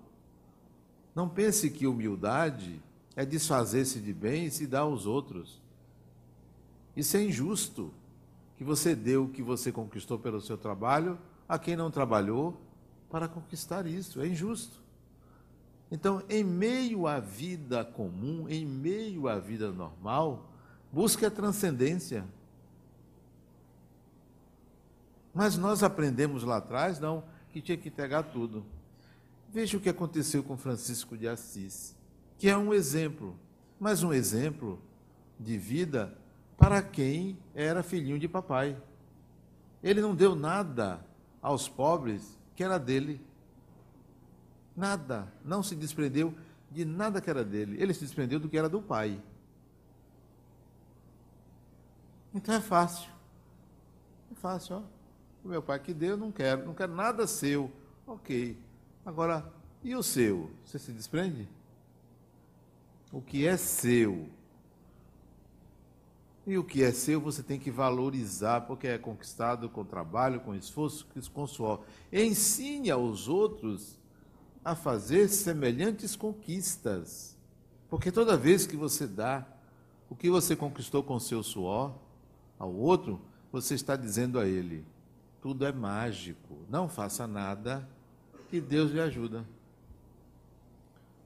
Não 1.16 1.28
pense 1.28 1.68
que 1.72 1.88
humildade 1.88 2.80
é 3.16 3.26
desfazer-se 3.26 4.00
de 4.00 4.14
bens 4.14 4.62
e 4.62 4.68
dar 4.68 4.82
aos 4.82 5.08
outros. 5.08 5.60
Isso 6.96 7.18
é 7.18 7.24
injusto. 7.24 7.92
Que 8.58 8.64
você 8.64 8.96
deu 8.96 9.26
o 9.26 9.30
que 9.30 9.42
você 9.42 9.72
conquistou 9.72 10.20
pelo 10.20 10.42
seu 10.42 10.58
trabalho 10.58 11.18
a 11.48 11.60
quem 11.60 11.76
não 11.76 11.92
trabalhou 11.92 12.60
para 13.10 13.28
conquistar 13.28 13.86
isso. 13.86 14.22
É 14.22 14.28
injusto. 14.28 14.82
Então, 15.92 16.24
em 16.28 16.44
meio 16.44 17.06
à 17.06 17.20
vida 17.20 17.86
comum, 17.86 18.50
em 18.50 18.66
meio 18.66 19.28
à 19.28 19.38
vida 19.38 19.72
normal, 19.72 20.50
busque 20.92 21.26
a 21.26 21.30
transcendência. 21.30 22.26
Mas 25.34 25.56
nós 25.58 25.84
aprendemos 25.84 26.44
lá 26.44 26.58
atrás, 26.58 27.00
não, 27.00 27.24
que 27.52 27.62
tinha 27.62 27.78
que 27.78 27.90
entregar 27.90 28.24
tudo. 28.24 28.66
Veja 29.52 29.78
o 29.78 29.80
que 29.80 29.90
aconteceu 29.90 30.44
com 30.44 30.58
Francisco 30.58 31.16
de 31.16 31.28
Assis, 31.28 31.96
que 32.40 32.50
é 32.50 32.58
um 32.58 32.74
exemplo, 32.74 33.36
mas 33.80 34.02
um 34.02 34.12
exemplo 34.12 34.80
de 35.40 35.60
vida 35.60 36.18
para 36.58 36.82
quem 36.82 37.38
era 37.54 37.84
filhinho 37.84 38.20
de 38.20 38.28
papai. 38.28 38.78
Ele 39.82 40.02
não 40.02 40.16
deu 40.16 40.36
nada 40.36 41.06
aos 41.42 41.68
pobres 41.68 42.40
que 42.56 42.64
era 42.64 42.78
dele. 42.78 43.22
Nada. 44.76 45.32
Não 45.44 45.62
se 45.62 45.76
desprendeu 45.76 46.34
de 46.72 46.86
nada 46.86 47.22
que 47.22 47.30
era 47.30 47.44
dele. 47.44 47.82
Ele 47.82 47.94
se 47.94 48.02
desprendeu 48.02 48.40
do 48.40 48.50
que 48.50 48.58
era 48.58 48.70
do 48.70 48.82
pai. 48.82 49.22
Então 52.34 52.56
é 52.56 52.62
fácil. 52.62 53.12
fácil, 54.36 54.78
ó. 54.78 54.82
O 55.44 55.50
meu 55.50 55.62
pai 55.62 55.80
que 55.80 55.94
deu, 55.94 56.16
não 56.16 56.32
quero, 56.32 56.66
não 56.66 56.74
quero 56.74 56.96
nada 56.96 57.28
seu. 57.28 57.72
Ok. 58.08 58.58
Agora, 59.06 59.52
e 59.84 59.96
o 59.96 60.02
seu? 60.02 60.50
Você 60.66 60.80
se 60.80 60.92
desprende? 60.92 61.48
O 63.12 63.22
que 63.22 63.46
é 63.46 63.58
seu? 63.58 64.28
E 66.46 66.58
o 66.58 66.64
que 66.64 66.84
é 66.84 66.92
seu 66.92 67.22
você 67.22 67.42
tem 67.42 67.58
que 67.58 67.72
valorizar, 67.72 68.62
porque 68.62 68.88
é 68.88 68.98
conquistado 68.98 69.70
com 69.70 69.86
trabalho, 69.86 70.42
com 70.42 70.54
esforço, 70.54 71.08
com 71.34 71.48
suor. 71.48 71.82
Ensine 72.12 72.92
aos 72.92 73.28
outros 73.30 73.98
a 74.64 74.76
fazer 74.76 75.30
semelhantes 75.30 76.16
conquistas. 76.16 77.38
Porque 77.90 78.12
toda 78.12 78.36
vez 78.36 78.66
que 78.66 78.76
você 78.76 79.08
dá 79.08 79.48
o 80.10 80.16
que 80.16 80.30
você 80.30 80.56
conquistou 80.56 81.02
com 81.02 81.20
seu 81.20 81.42
suor 81.42 81.96
ao 82.60 82.74
outro, 82.74 83.22
você 83.52 83.74
está 83.76 83.96
dizendo 83.96 84.38
a 84.38 84.46
ele: 84.46 84.86
tudo 85.42 85.66
é 85.66 85.72
mágico, 85.72 86.58
não 86.70 86.90
faça 86.90 87.26
nada, 87.26 87.88
que 88.50 88.60
Deus 88.60 88.92
lhe 88.92 89.00
ajuda. 89.00 89.46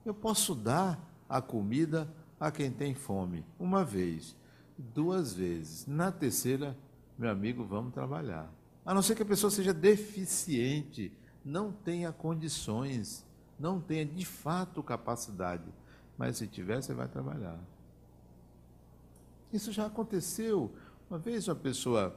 Eu 0.06 0.14
posso 0.14 0.54
dar 0.54 0.98
a 1.28 1.42
comida 1.42 2.08
a 2.40 2.50
quem 2.50 2.70
tem 2.70 2.94
fome, 2.94 3.44
uma 3.58 3.84
vez, 3.84 4.34
duas 4.78 5.34
vezes. 5.34 5.86
Na 5.86 6.12
terceira, 6.12 6.76
meu 7.18 7.30
amigo, 7.30 7.64
vamos 7.64 7.92
trabalhar. 7.92 8.50
A 8.86 8.94
não 8.94 9.02
ser 9.02 9.14
que 9.14 9.22
a 9.22 9.26
pessoa 9.26 9.50
seja 9.50 9.74
deficiente, 9.74 11.12
não 11.44 11.72
tenha 11.72 12.12
condições, 12.12 13.26
não 13.58 13.80
tenha 13.80 14.06
de 14.06 14.24
fato 14.24 14.82
capacidade. 14.82 15.64
Mas 16.16 16.38
se 16.38 16.46
tiver, 16.46 16.82
você 16.82 16.94
vai 16.94 17.08
trabalhar. 17.08 17.58
Isso 19.52 19.72
já 19.72 19.86
aconteceu. 19.86 20.72
Uma 21.10 21.18
vez 21.18 21.48
uma 21.48 21.54
pessoa 21.54 22.14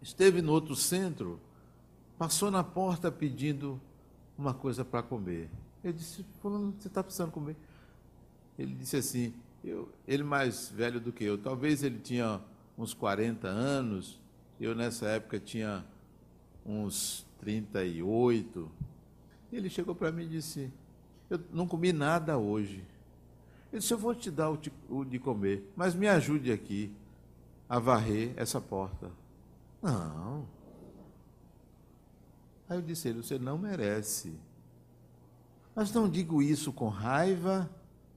esteve 0.00 0.42
no 0.42 0.52
outro 0.52 0.74
centro, 0.74 1.40
passou 2.18 2.50
na 2.50 2.64
porta 2.64 3.10
pedindo 3.10 3.80
uma 4.36 4.54
coisa 4.54 4.84
para 4.84 5.02
comer. 5.02 5.50
Eu 5.82 5.92
disse, 5.92 6.24
fulano, 6.40 6.74
você 6.78 6.88
está 6.88 7.02
precisando 7.02 7.30
comer? 7.30 7.56
Ele 8.58 8.74
disse 8.74 8.96
assim, 8.96 9.34
eu, 9.64 9.88
ele 10.06 10.22
mais 10.22 10.68
velho 10.68 11.00
do 11.00 11.12
que 11.12 11.24
eu, 11.24 11.38
talvez 11.38 11.82
ele 11.82 11.98
tinha 11.98 12.40
uns 12.76 12.92
40 12.92 13.48
anos, 13.48 14.20
eu 14.60 14.74
nessa 14.74 15.06
época 15.06 15.40
tinha 15.40 15.84
uns 16.64 17.26
38. 17.40 18.70
Ele 19.52 19.70
chegou 19.70 19.94
para 19.94 20.12
mim 20.12 20.24
e 20.24 20.28
disse: 20.28 20.72
Eu 21.30 21.40
não 21.52 21.66
comi 21.66 21.92
nada 21.92 22.36
hoje. 22.36 22.84
Ele 23.72 23.80
disse: 23.80 23.92
Eu 23.92 23.98
vou 23.98 24.14
te 24.14 24.30
dar 24.30 24.50
o 24.50 25.04
de, 25.04 25.18
comer, 25.18 25.70
mas 25.74 25.94
me 25.94 26.08
ajude 26.08 26.52
aqui 26.52 26.92
a 27.68 27.78
varrer 27.78 28.32
essa 28.36 28.60
porta. 28.60 29.10
Não. 29.82 30.46
Aí 32.68 32.76
eu 32.76 32.82
disse 32.82 33.08
ele: 33.08 33.22
Você 33.22 33.38
não 33.38 33.56
merece. 33.56 34.34
Mas 35.74 35.92
não 35.92 36.08
digo 36.08 36.40
isso 36.42 36.72
com 36.72 36.88
raiva 36.88 37.68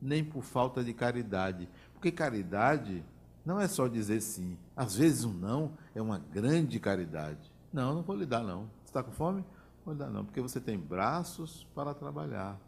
nem 0.02 0.24
por 0.24 0.44
falta 0.44 0.84
de 0.84 0.94
caridade. 0.94 1.68
Porque 1.94 2.12
caridade 2.12 3.04
não 3.46 3.60
é 3.60 3.68
só 3.68 3.88
dizer 3.88 4.22
sim. 4.22 4.58
Às 4.76 4.96
vezes 4.96 5.24
um 5.24 5.34
não 5.34 5.72
é 5.96 6.02
uma 6.02 6.20
grande 6.20 6.80
caridade. 6.80 7.52
Não, 7.72 7.96
não 7.96 8.02
vou 8.02 8.16
lhe 8.16 8.26
dar 8.26 8.44
não. 8.44 8.64
Você 8.84 8.90
está 8.90 9.04
com 9.04 9.12
fome? 9.12 9.42
Não 9.42 9.86
vou 9.86 9.94
lhe 9.94 10.00
dar 10.00 10.10
não, 10.10 10.26
porque 10.26 10.42
você 10.42 10.60
tem 10.60 10.78
braços 10.78 11.66
para 11.74 11.94
trabalhar. 11.94 12.60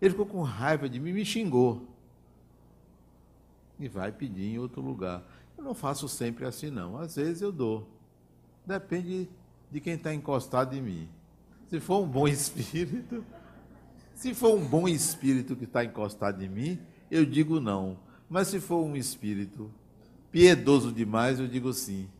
Ele 0.00 0.10
ficou 0.10 0.26
com 0.26 0.42
raiva 0.42 0.88
de 0.88 1.00
mim, 1.00 1.12
me 1.12 1.24
xingou. 1.24 1.88
E 3.78 3.88
vai 3.88 4.12
pedir 4.12 4.54
em 4.54 4.58
outro 4.58 4.80
lugar. 4.80 5.22
Eu 5.56 5.64
não 5.64 5.74
faço 5.74 6.08
sempre 6.08 6.44
assim 6.44 6.70
não. 6.70 6.98
Às 6.98 7.16
vezes 7.16 7.42
eu 7.42 7.50
dou. 7.50 7.88
Depende 8.64 9.28
de 9.70 9.80
quem 9.80 9.94
está 9.94 10.12
encostado 10.12 10.74
em 10.74 10.82
mim. 10.82 11.08
Se 11.68 11.80
for 11.80 12.02
um 12.02 12.06
bom 12.06 12.26
espírito, 12.28 13.24
se 14.18 14.34
for 14.34 14.52
um 14.52 14.66
bom 14.66 14.88
espírito 14.88 15.54
que 15.54 15.62
está 15.62 15.84
encostado 15.84 16.42
em 16.42 16.48
mim, 16.48 16.80
eu 17.08 17.24
digo 17.24 17.60
não. 17.60 17.96
Mas 18.28 18.48
se 18.48 18.58
for 18.58 18.84
um 18.84 18.96
espírito 18.96 19.70
piedoso 20.32 20.90
demais, 20.90 21.38
eu 21.38 21.46
digo 21.46 21.72
sim. 21.72 22.10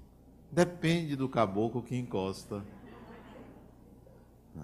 Depende 0.49 1.17
do 1.17 1.29
caboclo 1.29 1.83
que 1.83 1.97
encosta. 1.97 2.65
A 4.57 4.63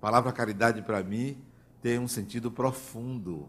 palavra 0.00 0.32
caridade 0.32 0.82
para 0.82 1.00
mim 1.04 1.40
tem 1.80 2.00
um 2.00 2.08
sentido 2.08 2.50
profundo. 2.50 3.48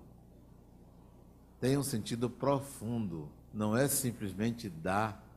Tem 1.60 1.76
um 1.80 1.84
sentido 1.84 2.30
profundo. 2.30 3.28
Não 3.52 3.76
é 3.76 3.88
simplesmente 3.88 4.70
dar. 4.70 5.28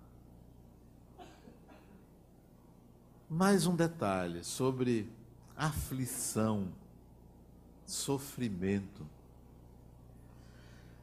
Mais 3.30 3.66
um 3.66 3.74
detalhe 3.74 4.44
sobre 4.44 5.10
aflição 5.56 6.68
sofrimento. 7.86 9.06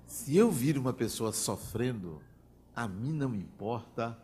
Se 0.05 0.37
eu 0.37 0.51
vir 0.51 0.77
uma 0.77 0.93
pessoa 0.93 1.31
sofrendo, 1.31 2.21
a 2.75 2.87
mim 2.87 3.11
não 3.11 3.33
importa 3.33 4.17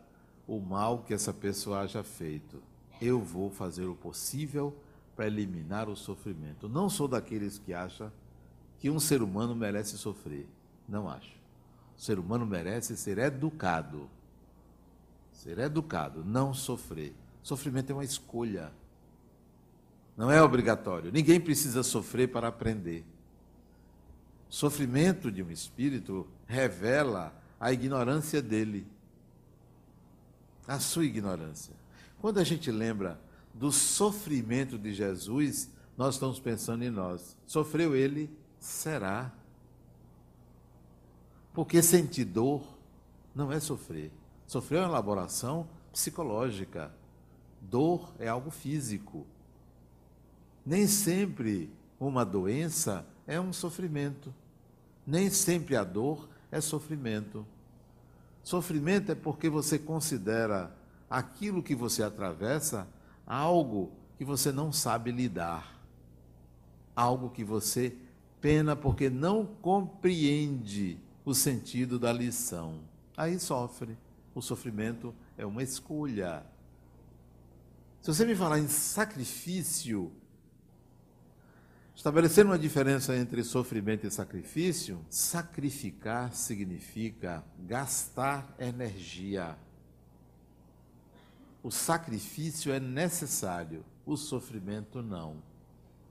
o 0.46 0.60
mal 0.60 1.02
que 1.02 1.14
essa 1.14 1.32
pessoa 1.32 1.80
haja 1.80 2.02
feito. 2.04 2.62
Eu 3.00 3.20
vou 3.20 3.50
fazer 3.50 3.86
o 3.86 3.94
possível 3.94 4.76
para 5.16 5.26
eliminar 5.26 5.88
o 5.88 5.96
sofrimento. 5.96 6.68
Não 6.68 6.88
sou 6.88 7.08
daqueles 7.08 7.58
que 7.58 7.72
acham 7.72 8.12
que 8.78 8.90
um 8.90 9.00
ser 9.00 9.22
humano 9.22 9.54
merece 9.54 9.98
sofrer. 9.98 10.46
Não 10.88 11.08
acho. 11.08 11.34
O 11.96 12.00
ser 12.00 12.18
humano 12.18 12.46
merece 12.46 12.96
ser 12.96 13.18
educado. 13.18 14.08
Ser 15.32 15.58
educado, 15.58 16.24
não 16.24 16.52
sofrer. 16.52 17.14
Sofrimento 17.42 17.90
é 17.90 17.94
uma 17.94 18.04
escolha. 18.04 18.72
Não 20.20 20.30
é 20.30 20.42
obrigatório. 20.42 21.10
Ninguém 21.10 21.40
precisa 21.40 21.82
sofrer 21.82 22.28
para 22.28 22.46
aprender. 22.46 23.06
O 24.50 24.54
sofrimento 24.54 25.32
de 25.32 25.42
um 25.42 25.50
espírito 25.50 26.28
revela 26.46 27.34
a 27.58 27.72
ignorância 27.72 28.42
dele, 28.42 28.86
a 30.68 30.78
sua 30.78 31.06
ignorância. 31.06 31.72
Quando 32.20 32.36
a 32.36 32.44
gente 32.44 32.70
lembra 32.70 33.18
do 33.54 33.72
sofrimento 33.72 34.76
de 34.76 34.92
Jesus, 34.92 35.70
nós 35.96 36.16
estamos 36.16 36.38
pensando 36.38 36.84
em 36.84 36.90
nós. 36.90 37.34
Sofreu 37.46 37.96
ele? 37.96 38.30
Será? 38.58 39.32
Porque 41.54 41.82
sentir 41.82 42.26
dor 42.26 42.62
não 43.34 43.50
é 43.50 43.58
sofrer. 43.58 44.12
Sofrer 44.46 44.80
é 44.80 44.82
uma 44.82 44.90
elaboração 44.90 45.66
psicológica. 45.90 46.94
Dor 47.58 48.12
é 48.18 48.28
algo 48.28 48.50
físico. 48.50 49.26
Nem 50.70 50.86
sempre 50.86 51.68
uma 51.98 52.24
doença 52.24 53.04
é 53.26 53.40
um 53.40 53.52
sofrimento. 53.52 54.32
Nem 55.04 55.28
sempre 55.28 55.74
a 55.74 55.82
dor 55.82 56.28
é 56.48 56.60
sofrimento. 56.60 57.44
Sofrimento 58.44 59.10
é 59.10 59.16
porque 59.16 59.50
você 59.50 59.80
considera 59.80 60.72
aquilo 61.10 61.60
que 61.60 61.74
você 61.74 62.04
atravessa 62.04 62.86
algo 63.26 63.90
que 64.16 64.24
você 64.24 64.52
não 64.52 64.72
sabe 64.72 65.10
lidar. 65.10 65.76
Algo 66.94 67.30
que 67.30 67.42
você 67.42 67.96
pena 68.40 68.76
porque 68.76 69.10
não 69.10 69.44
compreende 69.44 71.00
o 71.24 71.34
sentido 71.34 71.98
da 71.98 72.12
lição. 72.12 72.78
Aí 73.16 73.40
sofre. 73.40 73.98
O 74.32 74.40
sofrimento 74.40 75.12
é 75.36 75.44
uma 75.44 75.64
escolha. 75.64 76.46
Se 78.00 78.14
você 78.14 78.24
me 78.24 78.36
falar 78.36 78.60
em 78.60 78.68
sacrifício, 78.68 80.12
Estabelecendo 82.00 82.48
uma 82.48 82.58
diferença 82.58 83.14
entre 83.14 83.44
sofrimento 83.44 84.06
e 84.06 84.10
sacrifício, 84.10 85.04
sacrificar 85.10 86.32
significa 86.32 87.44
gastar 87.58 88.54
energia. 88.58 89.54
O 91.62 91.70
sacrifício 91.70 92.72
é 92.72 92.80
necessário, 92.80 93.84
o 94.06 94.16
sofrimento 94.16 95.02
não. 95.02 95.42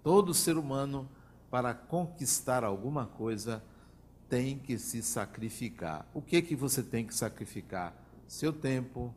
Todo 0.04 0.32
ser 0.32 0.58
humano, 0.58 1.10
para 1.50 1.74
conquistar 1.74 2.64
alguma 2.64 3.08
coisa, 3.08 3.64
tem 4.30 4.60
que 4.60 4.78
se 4.78 5.02
sacrificar. 5.02 6.06
O 6.14 6.22
que 6.22 6.40
que 6.44 6.56
você 6.56 6.84
tem 6.84 7.04
que 7.04 7.16
sacrificar? 7.16 7.96
Seu 8.28 8.54
tempo, 8.54 9.12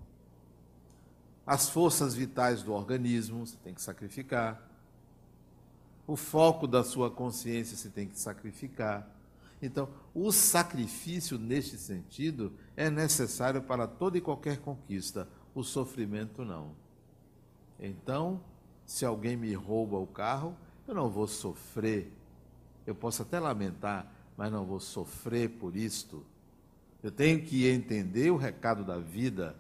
as 1.47 1.69
forças 1.69 2.15
vitais 2.15 2.63
do 2.63 2.73
organismo, 2.73 3.47
você 3.47 3.59
tem 3.63 3.75
que 3.75 3.83
sacrificar 3.83 4.72
o 6.13 6.17
foco 6.17 6.67
da 6.67 6.85
sua 6.85 7.11
consciência 7.11 7.75
se 7.75 7.89
tem 7.89 8.07
que 8.07 8.21
sacrificar. 8.21 9.09
Então, 9.63 9.89
o 10.15 10.31
sacrifício 10.31 11.39
neste 11.39 11.79
sentido 11.79 12.53
é 12.77 12.91
necessário 12.91 13.63
para 13.63 13.87
toda 13.87 14.19
e 14.19 14.21
qualquer 14.21 14.59
conquista, 14.59 15.27
o 15.55 15.65
sofrimento 15.65 16.45
não. 16.45 16.73
Então, 17.81 18.43
se 18.85 19.07
alguém 19.07 19.39
me 19.39 19.55
rouba 19.55 19.97
o 19.97 20.07
carro, 20.07 20.55
eu 20.87 20.95
não 20.95 21.09
vou 21.09 21.27
sofrer. 21.27 22.13
Eu 22.87 22.95
posso 22.95 23.23
até 23.23 23.41
lamentar, 23.41 24.13
mas 24.37 24.53
não 24.53 24.67
vou 24.67 24.81
sofrer 24.81 25.49
por 25.49 25.75
isto. 25.75 26.23
Eu 27.03 27.11
tenho 27.11 27.41
que 27.43 27.67
entender 27.67 28.31
o 28.31 28.37
recado 28.37 28.85
da 28.85 28.99
vida. 28.99 29.57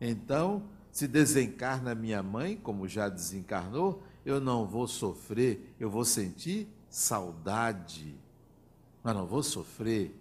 Então, 0.00 0.64
se 0.90 1.06
desencarna 1.06 1.94
minha 1.94 2.24
mãe, 2.24 2.56
como 2.56 2.88
já 2.88 3.08
desencarnou, 3.08 4.02
eu 4.24 4.40
não 4.40 4.66
vou 4.66 4.86
sofrer, 4.86 5.74
eu 5.78 5.90
vou 5.90 6.04
sentir 6.04 6.68
saudade. 6.88 8.14
Mas 9.02 9.14
não 9.14 9.26
vou 9.26 9.42
sofrer. 9.42 10.16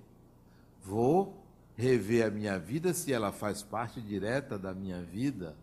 Vou 0.83 1.41
rever 1.75 2.25
a 2.25 2.31
minha 2.31 2.57
vida 2.57 2.93
se 2.93 3.13
ela 3.13 3.31
faz 3.31 3.61
parte 3.61 4.01
direta 4.01 4.57
da 4.57 4.73
minha 4.73 5.01
vida, 5.01 5.55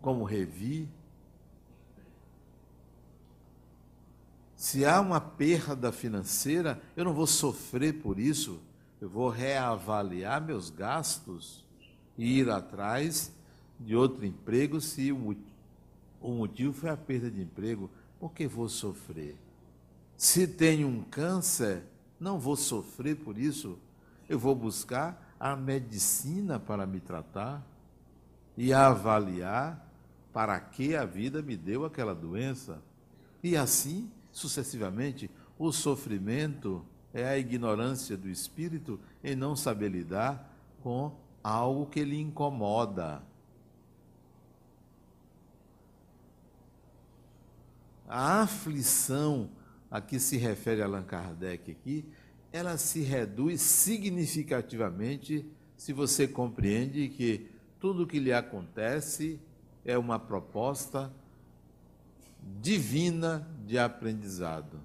como 0.00 0.24
revi. 0.24 0.88
Se 4.56 4.84
há 4.84 5.00
uma 5.00 5.20
perda 5.20 5.92
financeira, 5.92 6.80
eu 6.96 7.04
não 7.04 7.12
vou 7.12 7.26
sofrer 7.26 8.00
por 8.00 8.18
isso, 8.18 8.60
eu 9.00 9.08
vou 9.08 9.28
reavaliar 9.28 10.40
meus 10.40 10.70
gastos 10.70 11.64
e 12.16 12.38
ir 12.38 12.48
atrás 12.48 13.32
de 13.78 13.94
outro 13.94 14.24
emprego 14.24 14.80
se 14.80 15.12
o 15.12 15.36
motivo 16.32 16.72
foi 16.72 16.90
a 16.90 16.96
perda 16.96 17.30
de 17.30 17.42
emprego, 17.42 17.90
porque 18.18 18.46
vou 18.46 18.68
sofrer. 18.68 19.36
Se 20.16 20.46
tenho 20.46 20.88
um 20.88 21.02
câncer, 21.02 21.82
não 22.18 22.38
vou 22.38 22.56
sofrer 22.56 23.16
por 23.16 23.36
isso, 23.36 23.78
eu 24.28 24.38
vou 24.38 24.54
buscar 24.54 25.34
a 25.38 25.54
medicina 25.54 26.58
para 26.58 26.86
me 26.86 27.00
tratar 27.00 27.62
e 28.56 28.72
avaliar 28.72 29.84
para 30.32 30.58
que 30.58 30.96
a 30.96 31.04
vida 31.04 31.42
me 31.42 31.56
deu 31.56 31.84
aquela 31.84 32.14
doença. 32.14 32.82
E 33.42 33.56
assim, 33.56 34.10
sucessivamente, 34.32 35.30
o 35.58 35.70
sofrimento 35.70 36.84
é 37.12 37.28
a 37.28 37.38
ignorância 37.38 38.16
do 38.16 38.28
espírito 38.28 38.98
em 39.22 39.36
não 39.36 39.54
saber 39.54 39.90
lidar 39.90 40.50
com 40.82 41.12
algo 41.42 41.86
que 41.86 42.02
lhe 42.02 42.20
incomoda. 42.20 43.22
A 48.08 48.42
aflição 48.42 49.50
a 49.90 50.00
que 50.00 50.18
se 50.18 50.36
refere 50.36 50.82
Allan 50.82 51.04
Kardec 51.04 51.70
aqui, 51.70 52.04
ela 52.52 52.76
se 52.76 53.00
reduz 53.00 53.60
significativamente 53.60 55.44
se 55.76 55.92
você 55.92 56.26
compreende 56.26 57.08
que 57.08 57.50
tudo 57.80 58.04
o 58.04 58.06
que 58.06 58.18
lhe 58.18 58.32
acontece 58.32 59.40
é 59.84 59.98
uma 59.98 60.18
proposta 60.18 61.12
divina 62.60 63.48
de 63.66 63.78
aprendizado. 63.78 64.80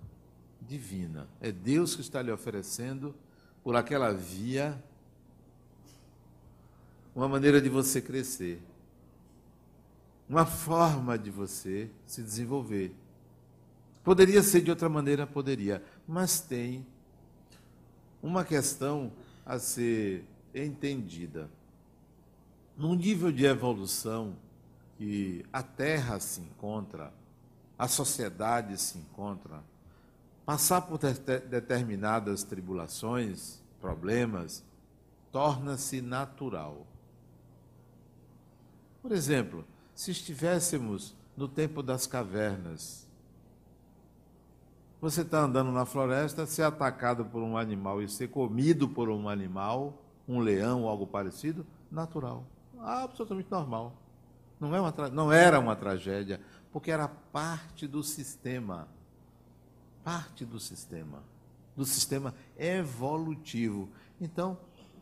Divina. 0.62 1.27
É 1.41 1.51
Deus 1.51 1.95
que 1.95 2.01
está 2.01 2.21
lhe 2.21 2.32
oferecendo, 2.32 3.15
por 3.63 3.75
aquela 3.75 4.13
via, 4.13 4.82
uma 7.15 7.27
maneira 7.27 7.62
de 7.62 7.69
você 7.69 8.01
crescer, 8.01 8.62
uma 10.27 10.45
forma 10.45 11.17
de 11.17 11.32
você 11.32 11.89
se 12.05 12.21
desenvolver. 12.21 12.93
Poderia 14.10 14.41
ser 14.41 14.62
de 14.62 14.72
outra 14.72 14.89
maneira, 14.89 15.28
poderia, 15.28 15.84
mas 16.08 16.41
tem 16.41 16.84
uma 18.24 18.43
questão 18.43 19.12
a 19.45 19.60
ser 19.60 20.26
entendida. 20.52 21.48
Num 22.76 22.95
nível 22.95 23.32
de 23.32 23.45
evolução 23.45 24.36
que 24.98 25.45
a 25.54 25.62
Terra 25.62 26.19
se 26.19 26.41
encontra, 26.41 27.13
a 27.78 27.88
sociedade 27.88 28.76
se 28.80 28.98
encontra, 28.98 29.63
passar 30.43 30.82
por 30.82 30.98
determinadas 30.98 32.41
tribulações, 32.41 33.62
problemas, 33.80 34.63
torna-se 35.32 36.02
natural. 36.02 36.88
Por 39.04 39.12
exemplo, 39.12 39.63
se 39.93 40.10
estivéssemos 40.10 41.13
no 41.38 41.48
tempo 41.48 41.84
das 41.84 42.08
cavernas, 42.08 43.08
você 45.02 45.22
está 45.22 45.40
andando 45.42 45.72
na 45.72 45.86
floresta, 45.86 46.46
ser 46.46 46.64
atacado 46.64 47.24
por 47.26 47.42
um 47.42 47.58
animal 47.58 48.02
e 48.02 48.10
ser 48.10 48.28
comido 48.28 48.88
por 48.88 49.10
um 49.10 49.30
animal, 49.30 50.04
um 50.28 50.40
leão 50.40 50.84
ou 50.84 50.90
algo 50.90 51.08
parecido, 51.08 51.66
natural. 51.90 52.46
Absolutamente 52.80 53.50
normal. 53.50 53.94
Não, 54.60 54.76
é 54.76 54.82
uma 54.82 54.94
não 55.10 55.32
era 55.32 55.60
uma 55.60 55.76
tragédia, 55.76 56.42
porque 56.72 56.92
era 56.92 57.08
parte 57.08 57.88
do 57.88 58.04
sistema. 58.04 58.88
Parte 60.04 60.46
do 60.46 60.60
sistema. 60.60 61.24
Do 61.76 61.86
sistema 61.86 62.34
evolutivo. 62.58 63.90
Então, 64.20 64.58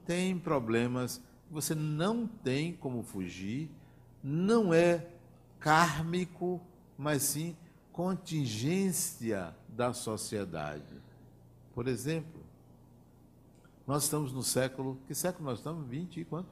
tem 0.05 0.37
problemas 0.37 1.17
que 1.47 1.53
você 1.53 1.73
não 1.73 2.27
tem 2.27 2.73
como 2.73 3.01
fugir, 3.01 3.71
não 4.23 4.71
é 4.71 5.07
kármico, 5.59 6.61
mas 6.97 7.23
sim 7.23 7.55
contingência 7.97 9.55
da 9.67 9.91
sociedade. 9.91 11.01
Por 11.73 11.87
exemplo, 11.87 12.43
nós 13.87 14.03
estamos 14.03 14.31
no 14.31 14.43
século. 14.43 14.99
Que 15.07 15.15
século 15.15 15.49
nós 15.49 15.57
estamos? 15.57 15.87
20 15.87 16.19
e 16.19 16.25
quanto? 16.25 16.47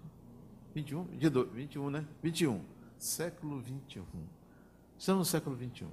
21? 0.74 1.04
22, 1.04 1.52
21, 1.52 1.90
né? 1.92 2.08
21. 2.24 2.66
Século 2.98 3.60
21. 3.62 4.04
Estamos 4.98 5.20
no 5.20 5.32
século 5.32 5.56
21. 5.56 5.88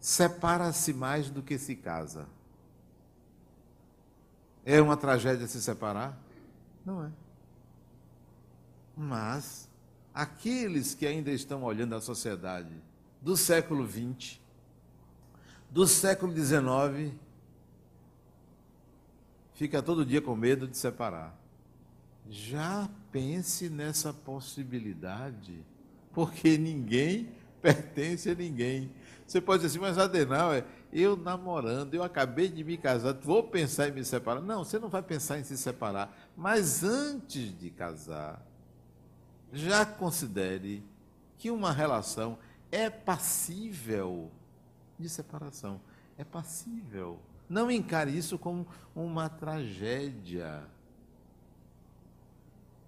Separa-se 0.00 0.94
mais 0.94 1.28
do 1.28 1.42
que 1.42 1.58
se 1.58 1.76
casa. 1.76 2.26
É 4.64 4.80
uma 4.80 4.96
tragédia 4.96 5.46
se 5.46 5.60
separar? 5.60 6.18
Não 6.82 7.04
é. 7.04 7.10
Mas 8.96 9.68
aqueles 10.14 10.94
que 10.94 11.06
ainda 11.06 11.30
estão 11.30 11.62
olhando 11.62 11.94
a 11.94 12.00
sociedade 12.00 12.87
do 13.20 13.36
século 13.36 13.86
XX, 13.86 14.40
do 15.70 15.86
século 15.86 16.34
XIX, 16.34 17.12
fica 19.54 19.82
todo 19.82 20.06
dia 20.06 20.20
com 20.20 20.34
medo 20.34 20.66
de 20.66 20.76
separar. 20.76 21.36
Já 22.30 22.88
pense 23.10 23.68
nessa 23.68 24.12
possibilidade, 24.12 25.64
porque 26.12 26.56
ninguém 26.56 27.30
pertence 27.60 28.30
a 28.30 28.34
ninguém. 28.34 28.90
Você 29.26 29.40
pode 29.40 29.62
dizer 29.62 29.78
assim, 29.78 29.86
mas 29.86 29.98
Adenal, 29.98 30.52
eu 30.92 31.16
namorando, 31.16 31.92
eu 31.94 32.02
acabei 32.02 32.48
de 32.48 32.64
me 32.64 32.78
casar, 32.78 33.12
vou 33.14 33.42
pensar 33.42 33.88
em 33.88 33.92
me 33.92 34.04
separar. 34.04 34.40
Não, 34.40 34.64
você 34.64 34.78
não 34.78 34.88
vai 34.88 35.02
pensar 35.02 35.38
em 35.38 35.44
se 35.44 35.56
separar. 35.58 36.16
Mas 36.36 36.82
antes 36.82 37.58
de 37.58 37.68
casar, 37.68 38.42
já 39.52 39.84
considere 39.84 40.82
que 41.36 41.50
uma 41.50 41.72
relação 41.72 42.38
é 42.70 42.90
passível 42.90 44.30
de 44.98 45.08
separação. 45.08 45.80
É 46.16 46.24
passível. 46.24 47.18
Não 47.48 47.70
encare 47.70 48.16
isso 48.16 48.38
como 48.38 48.66
uma 48.94 49.28
tragédia. 49.28 50.66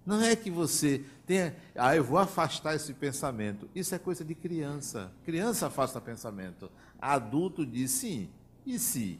Não 0.05 0.21
é 0.21 0.35
que 0.35 0.49
você 0.49 1.05
tenha, 1.25 1.55
ah, 1.75 1.95
eu 1.95 2.03
vou 2.03 2.17
afastar 2.17 2.75
esse 2.75 2.93
pensamento. 2.93 3.69
Isso 3.73 3.93
é 3.95 3.99
coisa 3.99 4.25
de 4.25 4.35
criança. 4.35 5.11
Criança 5.23 5.67
afasta 5.67 6.01
pensamento. 6.01 6.71
Adulto 6.99 7.65
diz 7.65 7.91
sim. 7.91 8.29
E 8.65 8.77
se? 8.77 9.19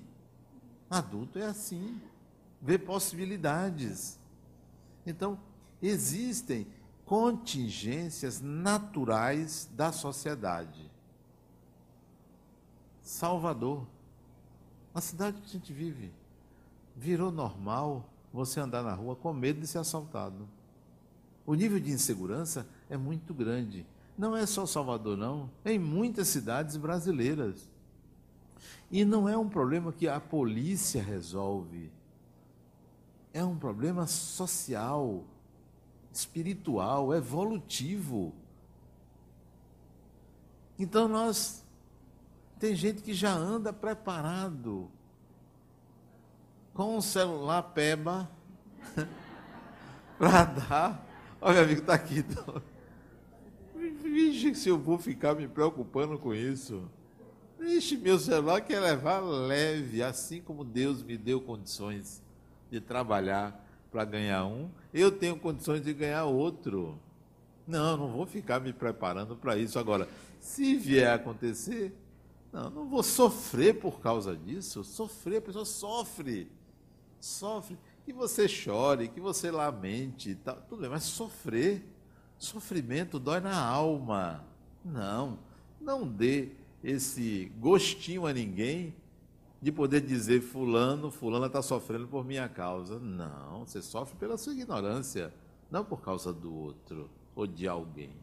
Adulto 0.90 1.40
é 1.40 1.46
assim. 1.46 2.00
Vê 2.62 2.78
possibilidades. 2.78 4.20
Então, 5.06 5.40
existem 5.82 6.68
contingências 7.12 8.40
naturais 8.40 9.70
da 9.76 9.92
sociedade. 9.92 10.90
Salvador, 13.02 13.86
a 14.96 15.02
cidade 15.02 15.42
que 15.42 15.46
a 15.46 15.50
gente 15.50 15.74
vive, 15.74 16.10
virou 16.96 17.30
normal 17.30 18.10
você 18.32 18.62
andar 18.62 18.82
na 18.82 18.94
rua 18.94 19.14
com 19.14 19.34
medo 19.34 19.60
de 19.60 19.68
ser 19.68 19.80
assaltado. 19.80 20.48
O 21.46 21.54
nível 21.54 21.82
de 21.82 21.92
insegurança 21.92 22.66
é 22.90 22.96
muito 22.96 23.34
grande. 23.34 23.86
Não 24.18 24.34
é 24.34 24.46
só 24.46 24.66
Salvador, 24.66 25.18
não, 25.18 25.50
é 25.66 25.74
em 25.74 25.80
muitas 25.80 26.30
cidades 26.30 26.78
brasileiras. 26.78 27.70
E 28.90 29.04
não 29.04 29.28
é 29.28 29.38
um 29.38 29.50
problema 29.50 29.92
que 29.92 30.08
a 30.08 30.22
polícia 30.22 31.04
resolve. 31.04 31.92
É 33.34 33.44
um 33.44 33.58
problema 33.58 34.08
social, 34.08 35.26
espiritual, 36.12 37.14
evolutivo. 37.14 38.34
Então 40.78 41.08
nós 41.08 41.64
tem 42.60 42.76
gente 42.76 43.02
que 43.02 43.14
já 43.14 43.34
anda 43.34 43.74
preparado 43.74 44.90
com 46.74 46.98
um 46.98 47.02
celular 47.02 47.64
peba 47.64 48.30
para 50.18 50.46
dar. 50.46 51.08
Olha, 51.42 51.56
meu 51.56 51.64
amigo, 51.64 51.82
está 51.82 51.94
aqui. 51.94 52.20
Então. 52.20 52.62
Vixe, 54.04 54.54
se 54.56 54.70
eu 54.70 54.78
vou 54.78 54.98
ficar 54.98 55.36
me 55.36 55.48
preocupando 55.48 56.18
com 56.20 56.34
isso. 56.34 56.84
Vixe, 57.60 57.98
meu 57.98 58.18
celular 58.20 58.62
quer 58.62 58.80
levar 58.80 59.20
leve, 59.20 60.04
assim 60.04 60.42
como 60.42 60.64
Deus 60.64 61.04
me 61.04 61.18
deu 61.18 61.40
condições 61.42 62.22
de 62.70 62.80
trabalhar 62.82 63.61
para 63.92 64.06
ganhar 64.06 64.46
um, 64.46 64.70
eu 64.94 65.12
tenho 65.12 65.38
condições 65.38 65.84
de 65.84 65.94
ganhar 65.94 66.24
outro. 66.26 66.98
Não, 67.68 67.98
não 67.98 68.08
vou 68.10 68.26
ficar 68.26 68.60
me 68.60 68.72
preparando 68.72 69.36
para 69.36 69.58
isso. 69.58 69.78
Agora, 69.78 70.08
se 70.40 70.76
vier 70.76 71.12
a 71.12 71.16
acontecer, 71.16 71.94
não, 72.52 72.70
não 72.70 72.90
vou 72.90 73.04
sofrer 73.04 73.80
por 73.80 74.00
causa 74.00 74.36
disso. 74.36 74.84
Sofrer, 74.84 75.38
a 75.38 75.42
pessoa 75.42 75.66
sofre. 75.66 76.50
Sofre. 77.20 77.78
Que 78.06 78.14
você 78.14 78.48
chore, 78.48 79.10
que 79.10 79.20
você 79.20 79.52
lamente, 79.52 80.36
tá, 80.36 80.54
tudo 80.54 80.82
bem, 80.82 80.90
mas 80.90 81.04
sofrer, 81.04 81.86
sofrimento 82.38 83.20
dói 83.20 83.40
na 83.40 83.64
alma. 83.64 84.44
Não, 84.84 85.38
não 85.80 86.08
dê 86.08 86.50
esse 86.84 87.52
gostinho 87.60 88.26
a 88.26 88.34
ninguém 88.34 88.96
de 89.62 89.72
poder 89.72 90.02
dizer 90.02 90.42
fulano, 90.42 91.12
fulana 91.12 91.46
está 91.46 91.62
sofrendo 91.62 92.08
por 92.08 92.26
minha 92.26 92.50
causa. 92.50 92.98
Não, 93.00 93.60
você 93.66 93.82
sofre 93.82 94.18
pela 94.18 94.38
sua 94.38 94.54
ignorância, 94.54 95.32
não 95.70 95.86
por 95.86 96.02
causa 96.02 96.34
do 96.34 96.54
outro 96.54 97.10
ou 97.36 97.46
de 97.46 97.68
alguém. 97.68 98.16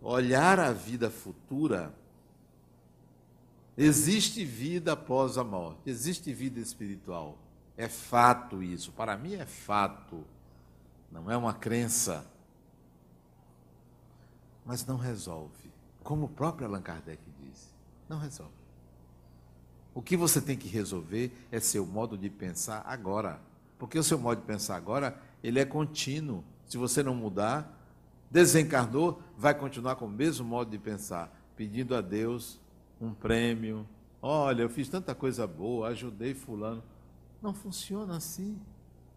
Olhar 0.00 0.58
a 0.58 0.72
vida 0.72 1.10
futura, 1.10 1.94
existe 3.76 4.44
vida 4.44 4.94
após 4.94 5.36
a 5.36 5.44
morte, 5.44 5.82
existe 5.84 6.32
vida 6.32 6.58
espiritual. 6.58 7.36
É 7.76 7.88
fato 7.88 8.62
isso, 8.62 8.92
para 8.92 9.16
mim 9.16 9.34
é 9.34 9.46
fato, 9.46 10.24
não 11.10 11.30
é 11.30 11.36
uma 11.36 11.52
crença. 11.52 12.26
Mas 14.64 14.86
não 14.86 14.96
resolve, 14.96 15.70
como 16.02 16.26
o 16.26 16.28
próprio 16.28 16.66
Allan 16.66 16.82
Kardec 16.82 17.20
disse, 17.40 17.71
não 18.08 18.18
resolve. 18.18 18.52
O 19.94 20.00
que 20.00 20.16
você 20.16 20.40
tem 20.40 20.56
que 20.56 20.68
resolver 20.68 21.32
é 21.50 21.60
seu 21.60 21.84
modo 21.84 22.16
de 22.16 22.30
pensar 22.30 22.82
agora. 22.86 23.40
Porque 23.78 23.98
o 23.98 24.02
seu 24.02 24.18
modo 24.18 24.40
de 24.40 24.46
pensar 24.46 24.76
agora 24.76 25.20
ele 25.42 25.58
é 25.58 25.64
contínuo. 25.64 26.44
Se 26.66 26.78
você 26.78 27.02
não 27.02 27.14
mudar, 27.14 27.78
desencarnou, 28.30 29.20
vai 29.36 29.54
continuar 29.54 29.96
com 29.96 30.06
o 30.06 30.10
mesmo 30.10 30.46
modo 30.46 30.70
de 30.70 30.78
pensar, 30.78 31.30
pedindo 31.56 31.94
a 31.94 32.00
Deus 32.00 32.58
um 33.00 33.12
prêmio. 33.12 33.86
Olha, 34.22 34.62
eu 34.62 34.70
fiz 34.70 34.88
tanta 34.88 35.14
coisa 35.14 35.46
boa, 35.46 35.88
ajudei 35.88 36.32
fulano. 36.32 36.82
Não 37.42 37.52
funciona 37.52 38.16
assim. 38.16 38.58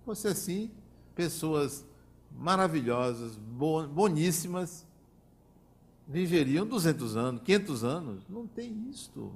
Você 0.06 0.30
assim, 0.30 0.71
pessoas 1.13 1.86
maravilhosas, 2.32 3.38
boníssimas, 3.38 4.86
viveriam 6.08 6.65
200 6.65 7.15
anos, 7.15 7.41
500 7.44 7.84
anos. 7.84 8.24
Não 8.30 8.48
tem 8.48 8.89
isto. 8.89 9.34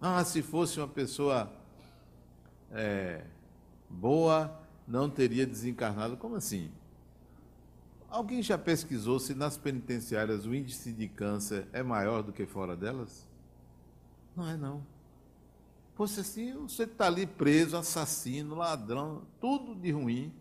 Ah, 0.00 0.24
se 0.24 0.42
fosse 0.42 0.78
uma 0.78 0.88
pessoa 0.88 1.50
é, 2.70 3.24
boa, 3.88 4.60
não 4.86 5.08
teria 5.08 5.46
desencarnado. 5.46 6.16
Como 6.16 6.36
assim? 6.36 6.70
Alguém 8.08 8.42
já 8.42 8.56
pesquisou 8.56 9.18
se 9.18 9.34
nas 9.34 9.56
penitenciárias 9.56 10.46
o 10.46 10.54
índice 10.54 10.92
de 10.92 11.08
câncer 11.08 11.66
é 11.72 11.82
maior 11.82 12.22
do 12.22 12.32
que 12.32 12.46
fora 12.46 12.76
delas? 12.76 13.26
Não 14.36 14.48
é 14.48 14.56
não. 14.56 14.84
Poxa, 15.96 16.20
assim, 16.20 16.52
você 16.54 16.84
está 16.84 17.06
ali 17.06 17.26
preso, 17.26 17.76
assassino, 17.76 18.56
ladrão, 18.56 19.22
tudo 19.40 19.74
de 19.76 19.92
ruim, 19.92 20.32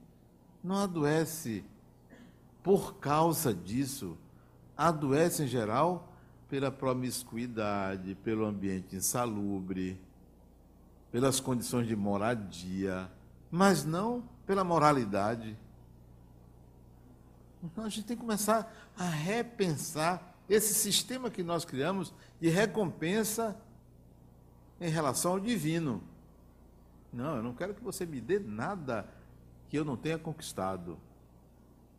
não 0.64 0.78
adoece 0.78 1.64
por 2.64 2.96
causa 2.96 3.54
disso. 3.54 4.18
Adoece 4.78 5.44
em 5.44 5.48
geral 5.48 6.14
pela 6.50 6.72
promiscuidade, 6.72 8.16
pelo 8.16 8.46
ambiente 8.46 8.96
insalubre, 8.96 10.00
pelas 11.12 11.40
condições 11.40 11.88
de 11.88 11.96
moradia, 11.96 13.10
mas 13.50 13.86
não 13.86 14.24
pela 14.46 14.64
moralidade. 14.64 15.58
Então 17.64 17.86
a 17.86 17.90
gente 17.90 18.06
tem 18.06 18.18
que 18.18 18.22
começar 18.22 18.72
a 18.98 19.06
repensar 19.06 20.36
esse 20.50 20.74
sistema 20.74 21.30
que 21.30 21.44
nós 21.44 21.64
criamos 21.64 22.14
de 22.40 22.50
recompensa 22.50 23.56
em 24.82 24.90
relação 24.90 25.34
ao 25.34 25.40
divino. 25.40 26.04
Não, 27.12 27.38
eu 27.38 27.44
não 27.44 27.54
quero 27.54 27.74
que 27.74 27.84
você 27.84 28.06
me 28.06 28.20
dê 28.20 28.40
nada 28.40 29.08
que 29.70 29.78
eu 29.78 29.86
não 29.86 29.96
tenha 29.96 30.18
conquistado. 30.18 30.98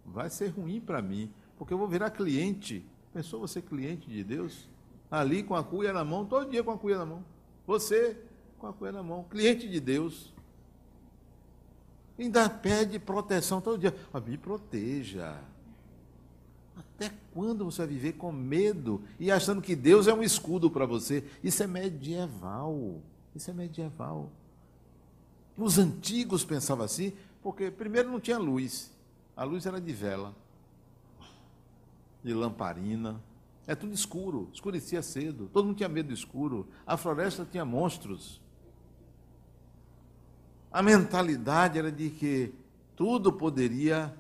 Vai 0.05 0.29
ser 0.29 0.49
ruim 0.49 0.81
para 0.81 1.01
mim, 1.01 1.33
porque 1.59 1.73
eu 1.73 1.79
vou 1.79 1.89
virar 1.89 2.11
cliente. 2.11 2.85
Pensou 3.13 3.41
você 3.41 3.63
cliente 3.63 4.09
de 4.09 4.25
Deus? 4.25 4.69
Ali 5.11 5.43
com 5.43 5.55
a 5.55 5.63
cuia 5.63 5.93
na 5.93 6.05
mão, 6.05 6.25
todo 6.25 6.51
dia 6.51 6.63
com 6.63 6.71
a 6.71 6.79
cuia 6.79 6.99
na 6.99 7.07
mão. 7.07 7.25
Você 7.67 8.17
com 8.59 8.67
a 8.67 8.73
cuia 8.73 8.93
na 8.93 9.03
mão, 9.03 9.25
cliente 9.25 9.69
de 9.69 9.81
Deus. 9.81 10.33
Ainda 12.19 12.49
pede 12.49 12.99
proteção 12.99 13.61
todo 13.61 13.79
dia. 13.79 13.95
Ah, 14.13 14.21
me 14.21 14.39
proteja. 14.39 15.41
Até 16.77 17.13
quando 17.33 17.65
você 17.65 17.79
vai 17.79 17.89
viver 17.89 18.13
com 18.15 18.33
medo 18.33 19.03
e 19.19 19.31
achando 19.31 19.61
que 19.61 19.77
Deus 19.77 20.07
é 20.07 20.15
um 20.15 20.23
escudo 20.23 20.71
para 20.71 20.87
você? 20.87 21.25
Isso 21.43 21.63
é 21.63 21.67
medieval. 21.67 23.01
Isso 23.35 23.51
é 23.51 23.55
medieval. 23.55 24.31
Os 25.57 25.79
antigos 25.79 26.45
pensavam 26.45 26.85
assim, 26.85 27.13
porque 27.43 27.71
primeiro 27.71 28.11
não 28.11 28.21
tinha 28.21 28.39
luz. 28.39 28.93
A 29.37 29.45
luz 29.45 29.67
era 29.67 29.81
de 29.81 29.93
vela, 29.93 30.35
de 32.25 32.33
lamparina. 32.33 33.21
É 33.67 33.75
tudo 33.75 33.93
escuro, 33.93 34.49
escurecia 34.53 35.03
cedo. 35.03 35.49
Todo 35.53 35.67
mundo 35.67 35.77
tinha 35.77 35.89
medo 35.89 36.09
do 36.09 36.15
escuro. 36.15 36.67
A 36.87 36.97
floresta 36.97 37.47
tinha 37.49 37.65
monstros. 37.65 38.41
A 40.73 40.83
mentalidade 40.83 41.79
era 41.79 41.93
de 41.93 42.11
que 42.11 42.53
tudo 42.97 43.33
poderia 43.33 44.15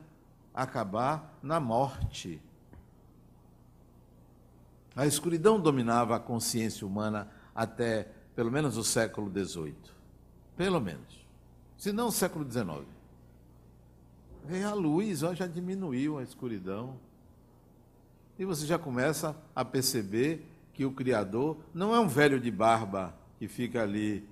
acabar 0.53 1.37
na 1.43 1.59
morte. 1.59 2.41
A 4.95 5.07
escuridão 5.07 5.59
dominava 5.59 6.15
a 6.15 6.21
consciência 6.21 6.87
humana 6.87 7.29
até 7.55 8.09
pelo 8.37 8.51
menos 8.51 8.77
o 8.77 8.85
século 8.85 9.31
XVIII. 9.31 9.75
Pelo 10.57 10.81
menos. 10.81 11.27
Se 11.77 11.93
não 11.93 12.09
o 12.09 12.13
século 12.13 12.49
XIX. 12.51 12.87
Veio 14.45 14.69
a 14.69 14.75
luz, 14.75 15.23
ó, 15.23 15.35
já 15.35 15.47
diminuiu 15.47 16.19
a 16.19 16.23
escuridão. 16.23 16.97
E 18.39 18.45
você 18.45 18.67
já 18.67 18.79
começa 18.79 19.37
a 19.55 19.65
perceber 19.65 20.47
que 20.73 20.85
o 20.85 20.93
Criador 20.93 21.59
não 21.73 21.95
é 21.95 22.01
um 22.01 22.09
velho 22.09 22.41
de 22.41 22.51
barba 22.51 23.15
que 23.39 23.47
fica 23.47 23.83
ali 23.83 24.29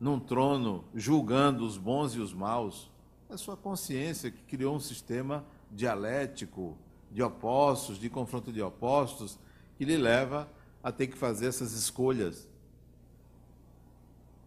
num 0.00 0.18
trono 0.18 0.84
julgando 0.94 1.64
os 1.64 1.78
bons 1.78 2.14
e 2.14 2.20
os 2.20 2.34
maus. 2.34 2.90
É 3.30 3.36
sua 3.36 3.56
consciência 3.56 4.30
que 4.30 4.42
criou 4.42 4.74
um 4.74 4.80
sistema 4.80 5.44
dialético, 5.70 6.76
de 7.10 7.22
opostos, 7.22 7.98
de 7.98 8.10
confronto 8.10 8.52
de 8.52 8.60
opostos, 8.60 9.38
que 9.78 9.84
lhe 9.84 9.96
leva 9.96 10.48
a 10.82 10.90
ter 10.90 11.06
que 11.06 11.16
fazer 11.16 11.46
essas 11.46 11.72
escolhas. 11.72 12.48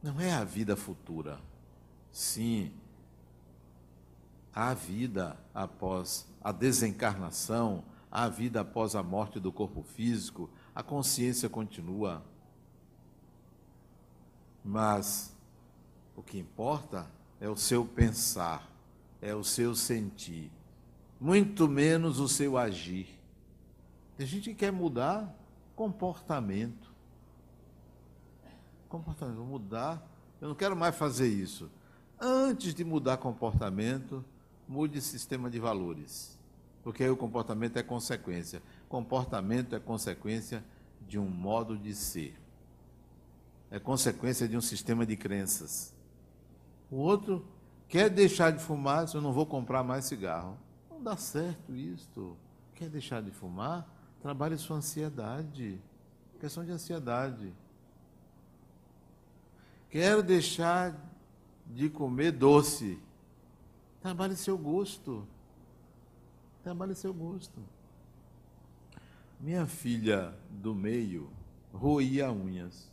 Não 0.01 0.19
é 0.19 0.31
a 0.31 0.43
vida 0.43 0.75
futura. 0.75 1.39
Sim, 2.11 2.71
há 4.53 4.73
vida 4.73 5.37
após 5.53 6.27
a 6.41 6.51
desencarnação, 6.51 7.83
há 8.11 8.27
vida 8.27 8.61
após 8.61 8.95
a 8.95 9.03
morte 9.03 9.39
do 9.39 9.51
corpo 9.51 9.83
físico, 9.83 10.49
a 10.73 10.81
consciência 10.81 11.49
continua. 11.49 12.23
Mas 14.63 15.35
o 16.15 16.21
que 16.21 16.37
importa 16.37 17.09
é 17.39 17.47
o 17.47 17.55
seu 17.55 17.85
pensar, 17.85 18.69
é 19.21 19.33
o 19.33 19.43
seu 19.43 19.75
sentir, 19.75 20.51
muito 21.19 21.67
menos 21.67 22.19
o 22.19 22.27
seu 22.27 22.57
agir. 22.57 23.07
A 24.17 24.25
gente 24.25 24.53
quer 24.53 24.71
mudar 24.71 25.33
comportamento. 25.75 26.89
Comportamento, 28.89 29.39
mudar. 29.41 30.05
Eu 30.41 30.49
não 30.49 30.55
quero 30.55 30.75
mais 30.75 30.95
fazer 30.95 31.27
isso. 31.27 31.69
Antes 32.19 32.73
de 32.73 32.83
mudar 32.83 33.17
comportamento, 33.17 34.23
mude 34.67 35.01
sistema 35.01 35.49
de 35.49 35.59
valores. 35.59 36.38
Porque 36.83 37.07
o 37.07 37.17
comportamento 37.17 37.77
é 37.77 37.83
consequência. 37.83 38.61
Comportamento 38.87 39.75
é 39.75 39.79
consequência 39.79 40.63
de 41.07 41.19
um 41.19 41.27
modo 41.27 41.77
de 41.77 41.93
ser. 41.93 42.39
É 43.71 43.79
consequência 43.79 44.47
de 44.47 44.57
um 44.57 44.61
sistema 44.61 45.05
de 45.05 45.15
crenças. 45.15 45.93
O 46.89 46.97
outro 46.97 47.45
quer 47.87 48.09
deixar 48.09 48.51
de 48.51 48.63
fumar, 48.63 49.07
se 49.07 49.15
eu 49.15 49.21
não 49.21 49.31
vou 49.31 49.45
comprar 49.45 49.83
mais 49.83 50.05
cigarro. 50.05 50.57
Não 50.89 51.01
dá 51.01 51.15
certo 51.15 51.75
isso. 51.75 52.35
Quer 52.75 52.89
deixar 52.89 53.21
de 53.21 53.31
fumar? 53.31 53.87
Trabalhe 54.21 54.57
sua 54.57 54.77
ansiedade. 54.77 55.79
Questão 56.39 56.65
de 56.65 56.71
ansiedade. 56.71 57.53
Quero 59.89 60.23
deixar 60.23 60.95
de 61.67 61.89
comer 61.89 62.31
doce. 62.31 62.99
Trabalhe 64.01 64.35
seu 64.35 64.57
gosto. 64.57 65.27
Trabalhe 66.63 66.95
seu 66.95 67.13
gosto. 67.13 67.59
Minha 69.39 69.65
filha 69.65 70.33
do 70.49 70.75
meio 70.75 71.29
roía 71.73 72.31
unhas. 72.31 72.91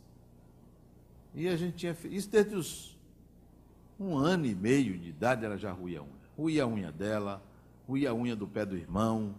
E 1.33 1.47
a 1.47 1.55
gente 1.55 1.77
tinha. 1.77 1.95
Isso 2.05 2.29
desde 2.29 2.55
os 2.55 2.97
um 3.99 4.15
ano 4.15 4.45
e 4.45 4.53
meio 4.53 4.97
de 4.97 5.09
idade, 5.09 5.43
ela 5.43 5.57
já 5.57 5.71
ruía 5.71 5.99
a 5.99 6.03
unha. 6.03 6.11
Ruía 6.37 6.63
a 6.63 6.67
unha 6.67 6.91
dela, 6.91 7.41
ruía 7.87 8.11
a 8.11 8.13
unha 8.13 8.35
do 8.35 8.47
pé 8.47 8.65
do 8.65 8.77
irmão. 8.77 9.35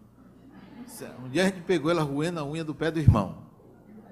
Um 1.22 1.28
dia 1.28 1.42
a 1.42 1.46
gente 1.46 1.62
pegou 1.62 1.90
ela 1.90 2.02
ruendo 2.02 2.40
a 2.40 2.44
unha 2.44 2.64
do 2.64 2.74
pé 2.74 2.90
do 2.90 2.98
irmão. 2.98 3.42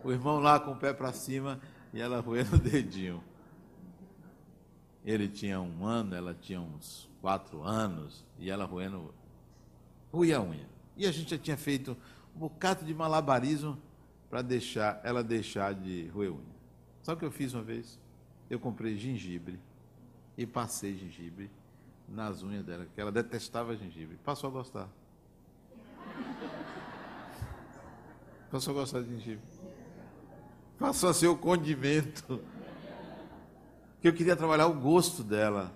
O 0.05 0.13
irmão 0.13 0.39
lá 0.39 0.61
com 0.61 0.73
o 0.73 0.77
pé 0.77 0.93
para 0.93 1.13
cima 1.13 1.61
e 1.93 2.01
ela 2.01 2.21
ruendo 2.21 2.57
o 2.57 2.59
dedinho. 2.59 3.23
Ele 5.05 5.29
tinha 5.29 5.61
um 5.61 5.85
ano, 5.85 6.15
ela 6.15 6.35
tinha 6.35 6.61
uns 6.61 7.09
quatro 7.21 7.63
anos, 7.63 8.25
e 8.39 8.51
ela 8.51 8.65
roendo, 8.65 9.15
ruía 10.17 10.39
a 10.39 10.41
unha. 10.41 10.67
E 10.97 11.07
a 11.07 11.13
gente 11.13 11.31
já 11.31 11.39
tinha 11.39 11.57
feito 11.57 11.97
um 12.35 12.39
bocado 12.39 12.85
de 12.85 12.95
malabarismo 12.95 13.79
para 14.31 14.41
deixar 14.43 15.01
ela 15.05 15.23
deixar 15.23 15.75
de 15.75 16.09
roer 16.09 16.33
unha. 16.33 16.57
Sabe 17.03 17.17
o 17.17 17.19
que 17.21 17.27
eu 17.27 17.31
fiz 17.31 17.53
uma 17.55 17.63
vez? 17.63 18.01
Eu 18.49 18.59
comprei 18.59 18.97
gengibre 18.97 19.61
e 20.37 20.47
passei 20.47 20.97
gengibre 20.97 21.51
nas 22.09 22.43
unhas 22.43 22.65
dela, 22.65 22.87
que 22.95 23.01
ela 23.01 23.13
detestava 23.13 23.77
gengibre. 23.77 24.17
Passou 24.25 24.49
a 24.49 24.53
gostar. 24.53 24.89
Passou 28.51 28.73
a 28.73 28.81
gostar 28.81 29.03
de 29.03 29.11
gengibre. 29.11 29.45
Passou 30.79 31.09
a 31.09 31.15
ser 31.15 31.27
o 31.27 31.37
condimento 31.37 32.41
que 34.01 34.09
eu 34.09 34.15
queria 34.15 34.37
trabalhar 34.37 34.67
o 34.67 34.75
gosto 34.75 35.23
dela. 35.25 35.73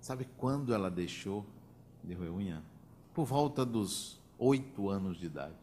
Sabe 0.00 0.28
quando 0.36 0.74
ela 0.74 0.90
deixou 0.90 1.46
de 2.02 2.12
roer 2.14 2.32
unha? 2.32 2.71
Por 3.12 3.24
volta 3.24 3.64
dos 3.64 4.20
oito 4.38 4.88
anos 4.88 5.18
de 5.18 5.26
idade. 5.26 5.54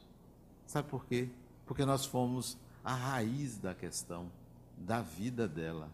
Sabe 0.66 0.88
por 0.88 1.06
quê? 1.06 1.30
Porque 1.66 1.86
nós 1.86 2.06
fomos 2.06 2.58
a 2.84 2.94
raiz 2.94 3.58
da 3.58 3.74
questão, 3.74 4.32
da 4.78 5.02
vida 5.02 5.48
dela. 5.48 5.90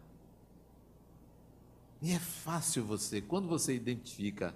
E 2.02 2.12
é 2.12 2.20
fácil 2.20 2.84
você, 2.86 3.22
quando 3.22 3.48
você 3.48 3.76
identifica 3.76 4.54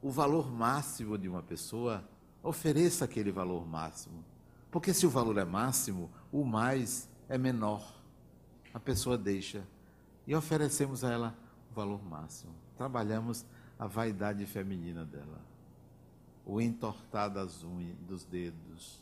o 0.00 0.10
valor 0.10 0.50
máximo 0.50 1.18
de 1.18 1.28
uma 1.28 1.42
pessoa, 1.42 2.02
ofereça 2.42 3.04
aquele 3.04 3.30
valor 3.30 3.66
máximo. 3.66 4.24
Porque 4.70 4.94
se 4.94 5.06
o 5.06 5.10
valor 5.10 5.36
é 5.36 5.44
máximo, 5.44 6.10
o 6.32 6.44
mais 6.44 7.08
é 7.28 7.36
menor. 7.36 8.00
A 8.72 8.78
pessoa 8.78 9.18
deixa 9.18 9.62
e 10.26 10.34
oferecemos 10.34 11.02
a 11.02 11.12
ela 11.12 11.38
o 11.70 11.74
valor 11.74 12.02
máximo. 12.04 12.54
Trabalhamos 12.76 13.44
a 13.78 13.86
vaidade 13.86 14.46
feminina 14.46 15.04
dela, 15.04 15.40
o 16.44 16.60
entortar 16.60 17.30
das 17.30 17.62
unhas, 17.62 17.96
dos 18.08 18.24
dedos. 18.24 19.00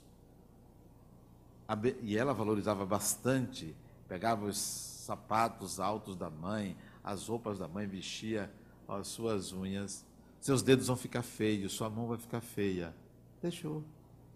E 2.02 2.16
ela 2.16 2.32
valorizava 2.32 2.84
bastante, 2.86 3.74
pegava 4.08 4.46
os 4.46 4.58
sapatos 4.58 5.78
altos 5.78 6.16
da 6.16 6.30
mãe, 6.30 6.76
as 7.02 7.28
roupas 7.28 7.58
da 7.58 7.68
mãe, 7.68 7.86
vestia 7.86 8.50
as 8.86 9.08
suas 9.08 9.52
unhas. 9.52 10.04
Seus 10.40 10.62
dedos 10.62 10.86
vão 10.86 10.96
ficar 10.96 11.22
feios, 11.22 11.72
sua 11.72 11.90
mão 11.90 12.06
vai 12.06 12.18
ficar 12.18 12.40
feia. 12.40 12.94
Deixou, 13.42 13.84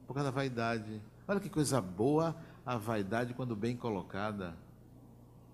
por 0.07 0.15
causa 0.15 0.31
da 0.31 0.35
vaidade. 0.35 1.01
Olha 1.27 1.41
que 1.41 1.49
coisa 1.49 1.81
boa 1.81 2.37
a 2.65 2.77
vaidade 2.77 3.35
quando 3.35 3.57
bem 3.57 3.77
colocada 3.77 4.57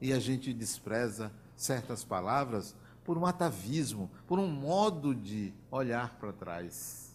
e 0.01 0.13
a 0.13 0.19
gente 0.19 0.53
despreza 0.53 1.33
certas 1.57 2.05
palavras 2.05 2.75
por 3.05 3.19
um 3.19 3.27
atavismo, 3.27 4.11
por 4.27 4.39
um 4.39 4.49
modo 4.49 5.15
de 5.15 5.53
olhar 5.71 6.15
para 6.19 6.33
trás. 6.33 7.08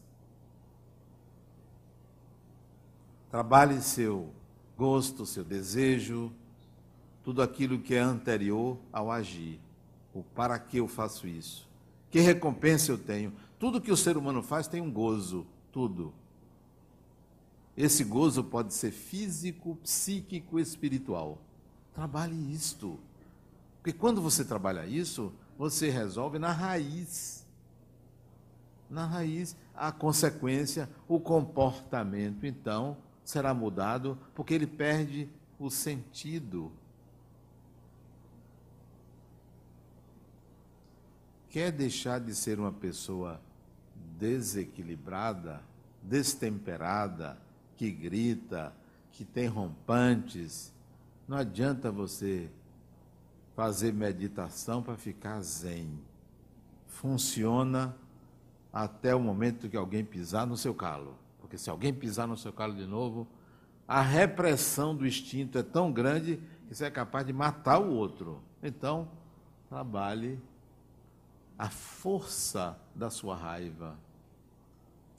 Trabalhe 3.33 3.81
seu 3.81 4.31
gosto, 4.77 5.25
seu 5.25 5.43
desejo, 5.43 6.31
tudo 7.23 7.41
aquilo 7.41 7.79
que 7.79 7.95
é 7.95 7.99
anterior 7.99 8.77
ao 8.91 9.09
agir. 9.09 9.59
O 10.13 10.21
para 10.21 10.59
que 10.59 10.77
eu 10.77 10.87
faço 10.87 11.27
isso? 11.27 11.67
Que 12.11 12.19
recompensa 12.19 12.91
eu 12.91 12.97
tenho? 12.99 13.33
Tudo 13.57 13.81
que 13.81 13.91
o 13.91 13.97
ser 13.97 14.17
humano 14.17 14.43
faz 14.43 14.67
tem 14.67 14.81
um 14.81 14.91
gozo, 14.91 15.47
tudo. 15.71 16.13
Esse 17.75 18.03
gozo 18.03 18.43
pode 18.43 18.71
ser 18.71 18.91
físico, 18.91 19.77
psíquico, 19.77 20.59
espiritual. 20.59 21.39
Trabalhe 21.91 22.53
isto. 22.53 22.99
Porque 23.77 23.97
quando 23.97 24.21
você 24.21 24.45
trabalha 24.45 24.85
isso, 24.85 25.33
você 25.57 25.89
resolve 25.89 26.37
na 26.37 26.51
raiz. 26.51 27.43
Na 28.87 29.07
raiz, 29.07 29.55
a 29.73 29.91
consequência, 29.91 30.87
o 31.07 31.19
comportamento, 31.19 32.45
então, 32.45 32.95
será 33.23 33.53
mudado, 33.53 34.17
porque 34.33 34.53
ele 34.53 34.67
perde 34.67 35.29
o 35.59 35.69
sentido. 35.69 36.71
Quer 41.49 41.71
deixar 41.71 42.19
de 42.19 42.33
ser 42.33 42.59
uma 42.59 42.71
pessoa 42.71 43.39
desequilibrada, 44.17 45.61
destemperada, 46.01 47.37
que 47.75 47.91
grita, 47.91 48.73
que 49.11 49.23
tem 49.23 49.47
rompantes, 49.47 50.73
não 51.27 51.37
adianta 51.37 51.91
você 51.91 52.49
fazer 53.55 53.93
meditação 53.93 54.81
para 54.81 54.97
ficar 54.97 55.41
zen. 55.41 55.99
Funciona 56.87 57.95
até 58.71 59.15
o 59.15 59.19
momento 59.19 59.69
que 59.69 59.77
alguém 59.77 60.03
pisar 60.03 60.45
no 60.45 60.57
seu 60.57 60.73
calo. 60.73 61.17
Porque 61.53 61.61
se 61.61 61.69
alguém 61.69 61.93
pisar 61.93 62.27
no 62.27 62.35
seu 62.35 62.51
calo 62.51 62.73
de 62.73 62.87
novo, 62.87 63.27
a 63.87 64.01
repressão 64.01 64.95
do 64.95 65.05
instinto 65.05 65.55
é 65.59 65.61
tão 65.61 65.91
grande 65.91 66.41
que 66.67 66.73
você 66.73 66.85
é 66.85 66.89
capaz 66.89 67.27
de 67.27 67.31
matar 67.31 67.77
o 67.77 67.91
outro. 67.91 68.41
Então, 68.63 69.07
trabalhe 69.69 70.41
a 71.55 71.69
força 71.69 72.75
da 72.95 73.11
sua 73.11 73.35
raiva. 73.35 73.95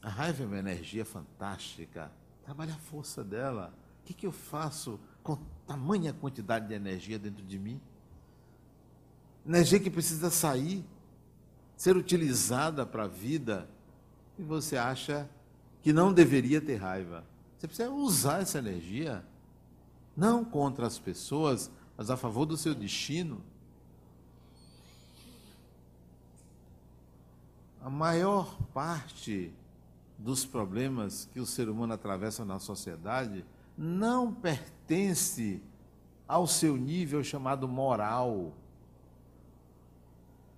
A 0.03 0.09
raiva 0.09 0.42
é 0.42 0.47
uma 0.47 0.59
energia 0.59 1.05
fantástica. 1.05 2.11
Trabalhe 2.42 2.73
a 2.73 2.79
força 2.79 3.23
dela. 3.23 3.73
O 4.01 4.05
que, 4.05 4.12
que 4.12 4.27
eu 4.27 4.33
faço 4.33 4.99
com 5.23 5.38
tamanha 5.68 6.12
quantidade 6.12 6.66
de 6.66 6.75
energia 6.75 7.16
dentro 7.16 7.44
de 7.44 7.61
mim. 7.61 7.81
Energia 9.47 9.79
que 9.79 9.88
precisa 9.88 10.31
sair, 10.31 10.85
ser 11.77 11.97
utilizada 11.97 12.85
para 12.85 13.05
a 13.05 13.09
vida, 13.09 13.68
e 14.37 14.42
você 14.42 14.77
acha 14.77 15.31
que 15.85 15.92
não 15.92 16.14
deveria 16.14 16.62
ter 16.62 16.77
raiva. 16.77 17.23
Você 17.59 17.68
precisa 17.68 17.90
usar 17.90 18.40
essa 18.40 18.59
energia, 18.59 19.23
não 20.16 20.42
contra 20.42 20.87
as 20.87 20.99
pessoas, 20.99 21.70
mas 21.94 22.09
a 22.09 22.16
favor 22.16 22.47
do 22.47 22.57
seu 22.57 22.75
destino. 22.75 23.44
A 27.83 27.90
maior 27.90 28.57
parte 28.73 29.53
dos 30.18 30.47
problemas 30.47 31.29
que 31.35 31.38
o 31.38 31.44
ser 31.44 31.68
humano 31.68 31.92
atravessa 31.92 32.47
na 32.47 32.59
sociedade 32.59 33.44
não 33.77 34.33
pertence 34.33 35.61
ao 36.27 36.47
seu 36.47 36.79
nível 36.79 37.23
chamado 37.23 37.68
moral. 37.68 38.55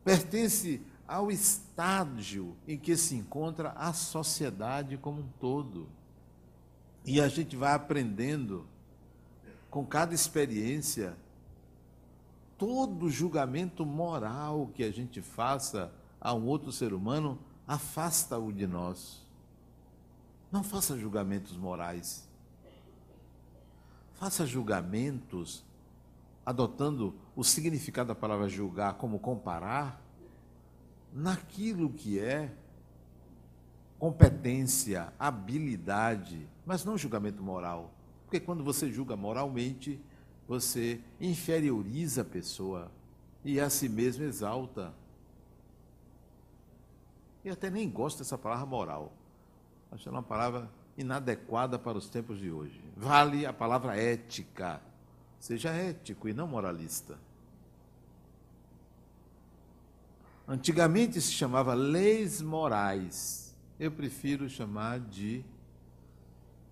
Pertence 0.05 0.81
ao 1.07 1.31
estágio 1.31 2.57
em 2.67 2.79
que 2.79 2.97
se 2.97 3.15
encontra 3.15 3.71
a 3.71 3.93
sociedade 3.93 4.97
como 4.97 5.21
um 5.21 5.29
todo. 5.41 5.89
E 7.05 7.21
a 7.21 7.29
gente 7.29 7.57
vai 7.57 7.73
aprendendo 7.73 8.67
com 9.71 9.85
cada 9.87 10.15
experiência 10.15 11.17
todo 12.59 13.11
julgamento 13.11 13.85
moral 13.85 14.71
que 14.75 14.83
a 14.83 14.91
gente 14.91 15.21
faça 15.21 15.93
a 16.21 16.35
um 16.35 16.47
outro 16.47 16.73
ser 16.73 16.93
humano 16.93 17.39
afasta-o 17.67 18.53
de 18.53 18.67
nós. 18.67 19.25
Não 20.51 20.63
faça 20.63 20.97
julgamentos 20.99 21.57
morais. 21.57 22.27
Faça 24.15 24.47
julgamentos 24.47 25.65
adotando 26.45 27.15
o 27.35 27.45
significado 27.45 28.09
da 28.09 28.15
palavra 28.15 28.49
julgar 28.49 28.95
como 28.95 29.19
comparar 29.19 30.01
naquilo 31.17 31.89
que 31.89 32.19
é 32.19 32.53
competência, 33.99 35.11
habilidade, 35.19 36.47
mas 36.67 36.85
não 36.85 36.99
julgamento 36.99 37.43
moral. 37.43 37.91
Porque 38.25 38.39
quando 38.39 38.63
você 38.63 38.93
julga 38.93 39.17
moralmente, 39.17 39.99
você 40.47 41.01
inferioriza 41.19 42.21
a 42.21 42.25
pessoa 42.25 42.91
e 43.43 43.59
a 43.59 43.71
si 43.71 43.89
mesmo 43.89 44.25
exalta. 44.25 44.93
Eu 47.43 47.55
até 47.55 47.71
nem 47.71 47.89
gosto 47.89 48.19
dessa 48.19 48.37
palavra 48.37 48.67
moral. 48.67 49.11
Acho 49.91 50.09
ela 50.11 50.19
uma 50.19 50.23
palavra 50.23 50.71
inadequada 50.99 51.79
para 51.79 51.97
os 51.97 52.11
tempos 52.11 52.39
de 52.39 52.51
hoje. 52.51 52.79
Vale 52.95 53.47
a 53.47 53.55
palavra 53.55 53.97
ética. 53.97 54.83
Seja 55.41 55.71
ético 55.71 56.29
e 56.29 56.35
não 56.35 56.47
moralista. 56.47 57.19
Antigamente 60.49 61.21
se 61.21 61.33
chamava 61.33 61.75
leis 61.75 62.41
morais. 62.41 63.53
Eu 63.81 63.91
prefiro 63.91 64.49
chamar 64.49 65.01
de 65.01 65.45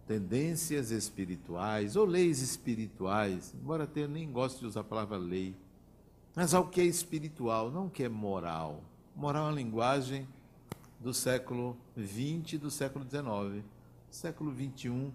tendências 0.07 0.93
espirituais 0.93 1.97
ou 1.97 2.05
leis 2.05 2.41
espirituais, 2.41 3.53
embora 3.55 3.91
eu 3.97 4.09
nem 4.09 4.31
goste 4.31 4.61
de 4.61 4.67
usar 4.67 4.81
a 4.81 4.85
palavra 4.85 5.17
lei. 5.17 5.57
mas 6.37 6.55
ao 6.55 6.69
que 6.69 6.81
é 6.81 6.85
espiritual, 6.85 7.71
não 7.71 7.87
o 7.87 7.91
que 7.91 8.05
é 8.05 8.09
moral. 8.09 8.83
Moral 9.15 9.47
é 9.47 9.51
uma 9.51 9.57
linguagem 9.57 10.27
do 11.01 11.13
século 11.13 11.77
XX 11.99 12.55
e 12.55 12.59
do 12.59 12.71
século 12.71 13.05
XIX. 13.05 13.65
Século 14.11 14.55
XXI, 14.55 15.13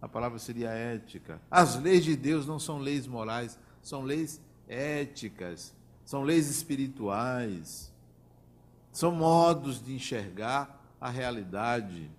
a 0.00 0.08
palavra 0.08 0.38
seria 0.38 0.70
ética. 0.70 1.40
As 1.50 1.80
leis 1.80 2.04
de 2.04 2.16
Deus 2.16 2.46
não 2.46 2.58
são 2.58 2.78
leis 2.78 3.06
morais, 3.06 3.58
são 3.80 4.02
leis 4.02 4.40
éticas, 4.68 5.74
são 6.04 6.22
leis 6.22 6.48
espirituais, 6.48 7.91
são 8.92 9.10
modos 9.10 9.82
de 9.82 9.94
enxergar 9.94 10.80
a 11.00 11.08
realidade. 11.08 12.10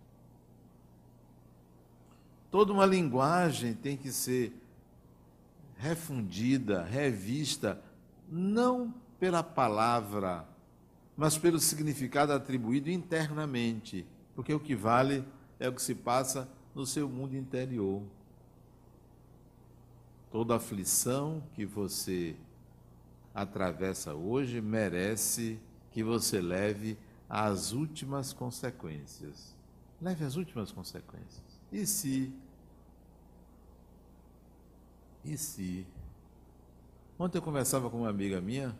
Toda 2.49 2.73
uma 2.73 2.85
linguagem 2.85 3.73
tem 3.73 3.95
que 3.95 4.11
ser 4.11 4.59
refundida, 5.77 6.83
revista, 6.83 7.81
não 8.27 8.93
pela 9.19 9.43
palavra, 9.43 10.45
mas 11.15 11.37
pelo 11.37 11.59
significado 11.59 12.33
atribuído 12.33 12.89
internamente, 12.89 14.05
porque 14.35 14.53
o 14.53 14.59
que 14.59 14.75
vale 14.75 15.23
é 15.59 15.69
o 15.69 15.73
que 15.73 15.81
se 15.81 15.93
passa 15.93 16.49
no 16.73 16.85
seu 16.85 17.07
mundo 17.07 17.35
interior. 17.35 18.01
Toda 20.31 20.55
aflição 20.55 21.43
que 21.53 21.65
você 21.65 22.35
atravessa 23.33 24.13
hoje 24.13 24.59
merece 24.59 25.59
que 25.93 26.03
você 26.03 26.41
leve 26.41 26.97
às 27.29 27.71
últimas 27.71 28.33
consequências. 28.33 29.55
Leve 30.01 30.25
às 30.25 30.35
últimas 30.35 30.71
consequências. 30.71 31.61
E 31.71 31.85
se? 31.85 32.33
E 35.23 35.37
se? 35.37 35.87
Ontem 37.17 37.37
eu 37.37 37.41
conversava 37.43 37.89
com 37.91 37.99
uma 37.99 38.09
amiga 38.09 38.41
minha, 38.41 38.75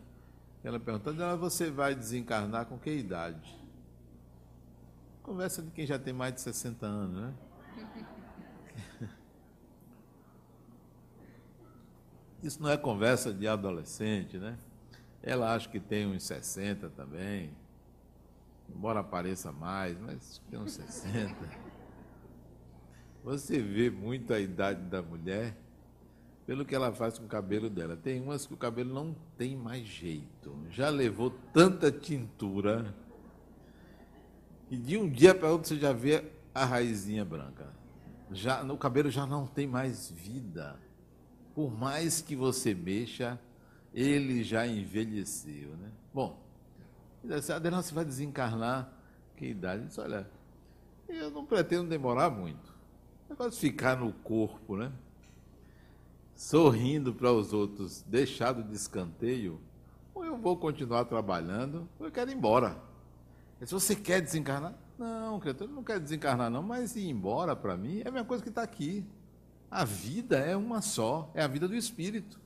ela 0.62 0.80
perguntando, 0.80 1.22
ela, 1.22 1.36
você 1.36 1.70
vai 1.70 1.94
desencarnar 1.94 2.66
com 2.66 2.76
que 2.78 2.90
idade? 2.90 3.56
Conversa 5.22 5.62
de 5.62 5.70
quem 5.70 5.86
já 5.86 5.98
tem 5.98 6.12
mais 6.12 6.34
de 6.34 6.40
60 6.40 6.84
anos, 6.84 7.22
né? 7.22 7.32
Isso 12.42 12.60
não 12.60 12.68
é 12.68 12.76
conversa 12.76 13.32
de 13.32 13.46
adolescente, 13.46 14.36
né? 14.36 14.58
Ela 15.26 15.54
acha 15.54 15.66
que 15.70 15.80
tem 15.80 16.06
uns 16.06 16.22
60 16.24 16.90
também, 16.90 17.50
embora 18.68 19.00
apareça 19.00 19.50
mais, 19.50 19.98
mas 19.98 20.42
tem 20.50 20.60
uns 20.60 20.72
60. 20.72 21.34
Você 23.24 23.58
vê 23.58 23.88
muito 23.88 24.34
a 24.34 24.38
idade 24.38 24.82
da 24.82 25.00
mulher 25.00 25.56
pelo 26.46 26.62
que 26.66 26.74
ela 26.74 26.92
faz 26.92 27.18
com 27.18 27.24
o 27.24 27.28
cabelo 27.28 27.70
dela. 27.70 27.96
Tem 27.96 28.20
umas 28.20 28.44
que 28.44 28.52
o 28.52 28.56
cabelo 28.58 28.92
não 28.92 29.16
tem 29.38 29.56
mais 29.56 29.86
jeito. 29.86 30.54
Já 30.68 30.90
levou 30.90 31.30
tanta 31.30 31.90
tintura 31.90 32.94
e 34.70 34.76
de 34.76 34.98
um 34.98 35.08
dia 35.08 35.34
para 35.34 35.50
outro 35.50 35.68
você 35.68 35.76
já 35.76 35.94
vê 35.94 36.22
a 36.54 36.66
raizinha 36.66 37.24
branca. 37.24 37.72
Já, 38.30 38.62
o 38.62 38.76
cabelo 38.76 39.10
já 39.10 39.26
não 39.26 39.46
tem 39.46 39.66
mais 39.66 40.10
vida. 40.10 40.78
Por 41.54 41.72
mais 41.72 42.20
que 42.20 42.36
você 42.36 42.74
mexa, 42.74 43.40
ele 43.94 44.42
já 44.42 44.66
envelheceu. 44.66 45.70
Né? 45.76 45.90
Bom, 46.12 46.38
Adelão, 47.54 47.80
você 47.80 47.94
vai 47.94 48.04
desencarnar 48.04 48.92
que 49.36 49.46
idade? 49.46 49.86
Diz, 49.86 49.98
olha, 49.98 50.28
eu 51.08 51.30
não 51.30 51.44
pretendo 51.44 51.88
demorar 51.88 52.30
muito. 52.30 52.74
Negócio 53.28 53.52
de 53.52 53.58
ficar 53.58 53.96
no 53.96 54.12
corpo, 54.12 54.76
né? 54.76 54.92
sorrindo 56.34 57.14
para 57.14 57.32
os 57.32 57.52
outros, 57.52 58.02
deixado 58.02 58.62
de 58.62 58.74
escanteio, 58.74 59.60
ou 60.14 60.24
eu 60.24 60.36
vou 60.36 60.56
continuar 60.56 61.04
trabalhando, 61.04 61.88
ou 61.98 62.06
eu 62.06 62.12
quero 62.12 62.30
ir 62.30 62.34
embora. 62.34 62.76
Se 63.60 63.72
você 63.72 63.94
quer 63.96 64.20
desencarnar, 64.20 64.74
não, 64.98 65.40
criatura, 65.40 65.70
não 65.70 65.82
quero 65.82 66.00
desencarnar 66.00 66.50
não, 66.50 66.62
mas 66.62 66.96
ir 66.96 67.08
embora 67.08 67.56
para 67.56 67.76
mim 67.76 68.02
é 68.04 68.08
a 68.08 68.12
mesma 68.12 68.26
coisa 68.26 68.42
que 68.42 68.48
está 68.48 68.62
aqui. 68.62 69.04
A 69.70 69.84
vida 69.84 70.38
é 70.38 70.56
uma 70.56 70.82
só, 70.82 71.30
é 71.34 71.42
a 71.42 71.48
vida 71.48 71.66
do 71.66 71.74
espírito. 71.74 72.38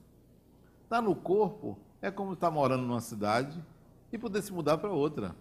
Está 0.88 1.02
no 1.02 1.14
corpo, 1.14 1.78
é 2.00 2.10
como 2.10 2.32
estar 2.32 2.46
tá 2.46 2.50
morando 2.50 2.82
numa 2.82 3.02
cidade 3.02 3.62
e 4.10 4.16
poder 4.16 4.40
se 4.40 4.50
mudar 4.50 4.78
para 4.78 4.90
outra. 4.90 5.36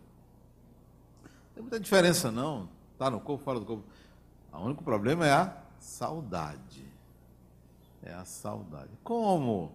Não 1.23 1.53
tem 1.53 1.63
muita 1.63 1.79
diferença 1.79 2.29
não, 2.29 2.67
está 2.91 3.09
no 3.09 3.21
corpo, 3.21 3.45
fora 3.45 3.57
do 3.57 3.65
corpo. 3.65 3.85
O 4.51 4.57
único 4.57 4.83
problema 4.83 5.25
é 5.25 5.31
a 5.31 5.57
saudade. 5.79 6.85
É 8.03 8.13
a 8.13 8.25
saudade. 8.25 8.89
Como 9.05 9.71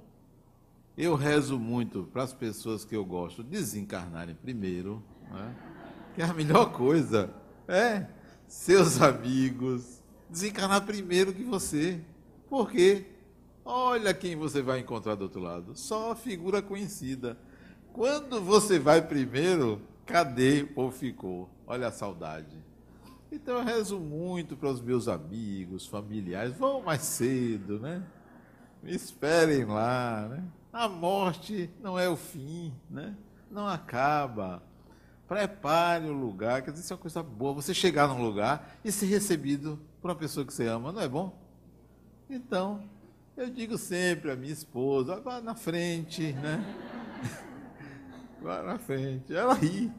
eu 0.94 1.14
rezo 1.14 1.58
muito 1.58 2.02
para 2.12 2.22
as 2.22 2.34
pessoas 2.34 2.84
que 2.84 2.94
eu 2.94 3.02
gosto 3.02 3.42
desencarnarem 3.42 4.34
primeiro, 4.34 5.02
né? 5.30 5.56
que 6.14 6.20
é 6.20 6.26
a 6.26 6.34
melhor 6.34 6.70
coisa. 6.72 7.32
É, 7.66 8.06
seus 8.46 9.00
amigos, 9.00 10.02
desencarnar 10.28 10.84
primeiro 10.84 11.32
que 11.32 11.42
você. 11.42 11.98
Por 12.46 12.70
quê? 12.70 13.11
Olha 13.64 14.12
quem 14.12 14.34
você 14.36 14.60
vai 14.60 14.80
encontrar 14.80 15.14
do 15.14 15.22
outro 15.22 15.40
lado. 15.40 15.76
Só 15.76 16.14
figura 16.14 16.60
conhecida. 16.60 17.38
Quando 17.92 18.40
você 18.40 18.78
vai 18.78 19.02
primeiro, 19.02 19.80
cadê 20.04 20.68
ou 20.74 20.90
ficou? 20.90 21.48
Olha 21.66 21.88
a 21.88 21.92
saudade. 21.92 22.56
Então 23.30 23.58
eu 23.58 23.64
rezo 23.64 23.98
muito 23.98 24.56
para 24.56 24.68
os 24.68 24.80
meus 24.80 25.08
amigos, 25.08 25.86
familiares, 25.86 26.54
vão 26.54 26.82
mais 26.82 27.02
cedo, 27.02 27.78
né? 27.78 28.02
Me 28.82 28.94
esperem 28.94 29.64
lá, 29.64 30.28
né? 30.28 30.44
A 30.72 30.88
morte 30.88 31.70
não 31.80 31.98
é 31.98 32.08
o 32.08 32.16
fim, 32.16 32.74
né? 32.90 33.16
Não 33.50 33.66
acaba. 33.66 34.62
Prepare 35.28 36.06
o 36.06 36.12
lugar, 36.12 36.62
quer 36.62 36.72
dizer, 36.72 36.82
isso 36.84 36.92
é 36.92 36.96
uma 36.96 37.02
coisa 37.02 37.22
boa. 37.22 37.54
Você 37.54 37.72
chegar 37.72 38.08
num 38.08 38.22
lugar 38.22 38.76
e 38.84 38.92
ser 38.92 39.06
recebido 39.06 39.78
por 40.00 40.10
uma 40.10 40.16
pessoa 40.16 40.44
que 40.44 40.52
você 40.52 40.66
ama, 40.66 40.92
não 40.92 41.00
é 41.00 41.08
bom? 41.08 41.38
Então, 42.28 42.82
eu 43.36 43.50
digo 43.50 43.78
sempre 43.78 44.30
à 44.30 44.36
minha 44.36 44.52
esposa, 44.52 45.20
vá 45.20 45.40
na 45.40 45.54
frente, 45.54 46.32
né? 46.34 46.64
Vá 48.42 48.60
na 48.60 48.76
frente. 48.76 49.32
Ela 49.32 49.54
ri. 49.54 49.92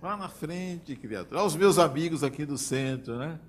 Vá 0.00 0.14
na 0.16 0.28
frente, 0.28 0.94
criatura. 0.94 1.40
Aos 1.40 1.56
meus 1.56 1.78
amigos 1.78 2.22
aqui 2.22 2.44
do 2.44 2.58
centro, 2.58 3.16
né? 3.16 3.40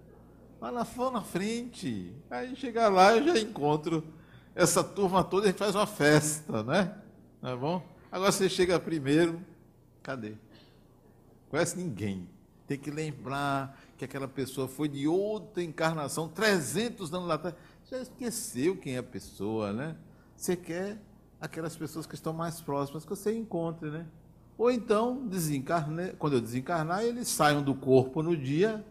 Vá 0.61 0.71
na, 0.71 0.83
vá 0.83 1.11
na 1.11 1.21
frente. 1.21 2.15
Aí 2.29 2.55
chegar 2.55 2.87
lá 2.87 3.17
eu 3.17 3.25
já 3.25 3.39
encontro 3.39 4.01
essa 4.55 4.83
turma 4.83 5.23
toda, 5.23 5.47
gente 5.47 5.57
faz 5.57 5.75
uma 5.75 5.87
festa, 5.87 6.63
né? 6.63 6.95
Não 7.41 7.49
é 7.51 7.55
bom? 7.55 7.85
Agora 8.11 8.31
você 8.31 8.47
chega 8.47 8.79
primeiro, 8.79 9.41
cadê? 10.01 10.35
Conhece 11.49 11.77
ninguém. 11.77 12.29
Tem 12.67 12.77
que 12.77 12.89
lembrar 12.89 13.77
que 13.97 14.05
aquela 14.05 14.27
pessoa 14.27 14.67
foi 14.67 14.87
de 14.87 15.07
outra 15.07 15.61
encarnação, 15.61 16.29
300 16.29 17.13
anos 17.13 17.27
lá 17.27 17.35
atrás. 17.35 17.55
Já 17.89 17.99
esqueceu 17.99 18.77
quem 18.77 18.95
é 18.95 18.99
a 18.99 19.03
pessoa, 19.03 19.73
né? 19.73 19.95
Você 20.35 20.55
quer 20.55 20.97
aquelas 21.39 21.75
pessoas 21.75 22.05
que 22.05 22.15
estão 22.15 22.33
mais 22.33 22.61
próximas 22.61 23.03
que 23.03 23.09
você 23.09 23.35
encontre, 23.35 23.89
né? 23.89 24.05
Ou 24.57 24.71
então, 24.71 25.27
desencarne, 25.27 26.13
quando 26.13 26.33
eu 26.33 26.41
desencarnar, 26.41 27.03
eles 27.03 27.27
saiam 27.27 27.61
do 27.61 27.75
corpo 27.75 28.21
no 28.21 28.37
dia 28.37 28.85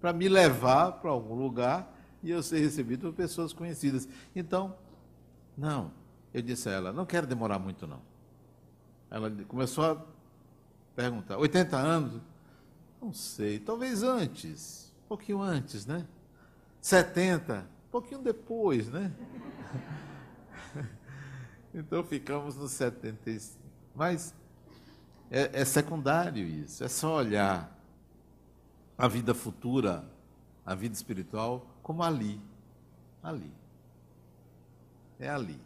para 0.00 0.12
me 0.12 0.28
levar 0.28 0.92
para 0.92 1.10
algum 1.10 1.34
lugar 1.34 1.94
e 2.22 2.30
eu 2.30 2.42
ser 2.42 2.58
recebido 2.58 3.08
por 3.08 3.14
pessoas 3.14 3.52
conhecidas. 3.52 4.08
Então, 4.34 4.76
não. 5.56 5.92
Eu 6.32 6.42
disse 6.42 6.68
a 6.68 6.72
ela, 6.72 6.92
não 6.92 7.06
quero 7.06 7.26
demorar 7.26 7.58
muito, 7.58 7.86
não. 7.86 8.02
Ela 9.10 9.30
começou 9.46 9.84
a 9.84 10.04
perguntar, 10.96 11.38
80 11.38 11.76
anos? 11.76 12.20
Não 13.00 13.12
sei, 13.12 13.58
talvez 13.60 14.02
antes, 14.02 14.92
um 15.04 15.08
pouquinho 15.08 15.40
antes, 15.40 15.86
né? 15.86 16.06
70, 16.80 17.60
um 17.60 17.73
pouquinho 18.00 18.22
depois, 18.22 18.88
né? 18.88 19.12
então 21.72 22.02
ficamos 22.02 22.56
nos 22.56 22.72
75. 22.72 23.62
Mas 23.94 24.34
é, 25.30 25.60
é 25.60 25.64
secundário 25.64 26.44
isso, 26.44 26.82
é 26.82 26.88
só 26.88 27.16
olhar 27.16 27.72
a 28.98 29.06
vida 29.06 29.34
futura, 29.34 30.04
a 30.66 30.74
vida 30.74 30.94
espiritual, 30.94 31.66
como 31.82 32.02
ali. 32.02 32.40
Ali 33.22 33.52
é 35.18 35.28
ali. 35.28 35.60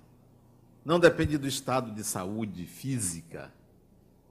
Não 0.85 0.99
depende 0.99 1.37
do 1.37 1.47
estado 1.47 1.93
de 1.93 2.05
saúde 2.05 2.67
física, 2.67 3.53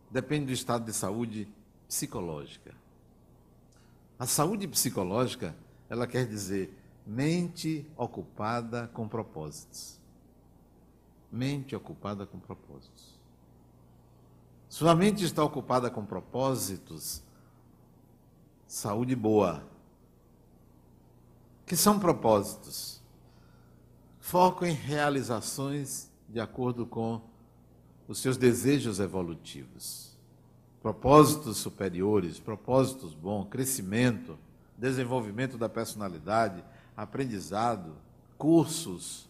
depende 0.09 0.47
do 0.47 0.51
estado 0.51 0.85
de 0.85 0.93
saúde 0.93 1.47
psicológica. 1.87 2.73
A 4.17 4.25
saúde 4.25 4.67
psicológica, 4.67 5.55
ela 5.89 6.07
quer 6.07 6.25
dizer 6.25 6.73
mente 7.07 7.89
ocupada 7.95 8.87
com 8.93 9.07
propósitos. 9.07 9.97
Mente 11.31 11.73
ocupada 11.73 12.25
com 12.25 12.37
propósitos. 12.37 13.17
Sua 14.67 14.93
mente 14.93 15.23
está 15.23 15.41
ocupada 15.43 15.89
com 15.89 16.05
propósitos, 16.05 17.23
saúde 18.67 19.15
boa. 19.15 19.63
Que 21.65 21.75
são 21.75 21.97
propósitos? 21.97 23.01
Foco 24.19 24.65
em 24.65 24.73
realizações 24.73 26.11
de 26.27 26.41
acordo 26.41 26.85
com 26.85 27.21
os 28.07 28.19
seus 28.19 28.35
desejos 28.35 28.99
evolutivos, 28.99 30.17
propósitos 30.81 31.57
superiores, 31.57 32.39
propósitos 32.39 33.13
bons, 33.13 33.47
crescimento, 33.49 34.37
desenvolvimento 34.77 35.57
da 35.57 35.67
personalidade, 35.67 36.63
aprendizado, 36.97 37.95
cursos, 38.39 39.29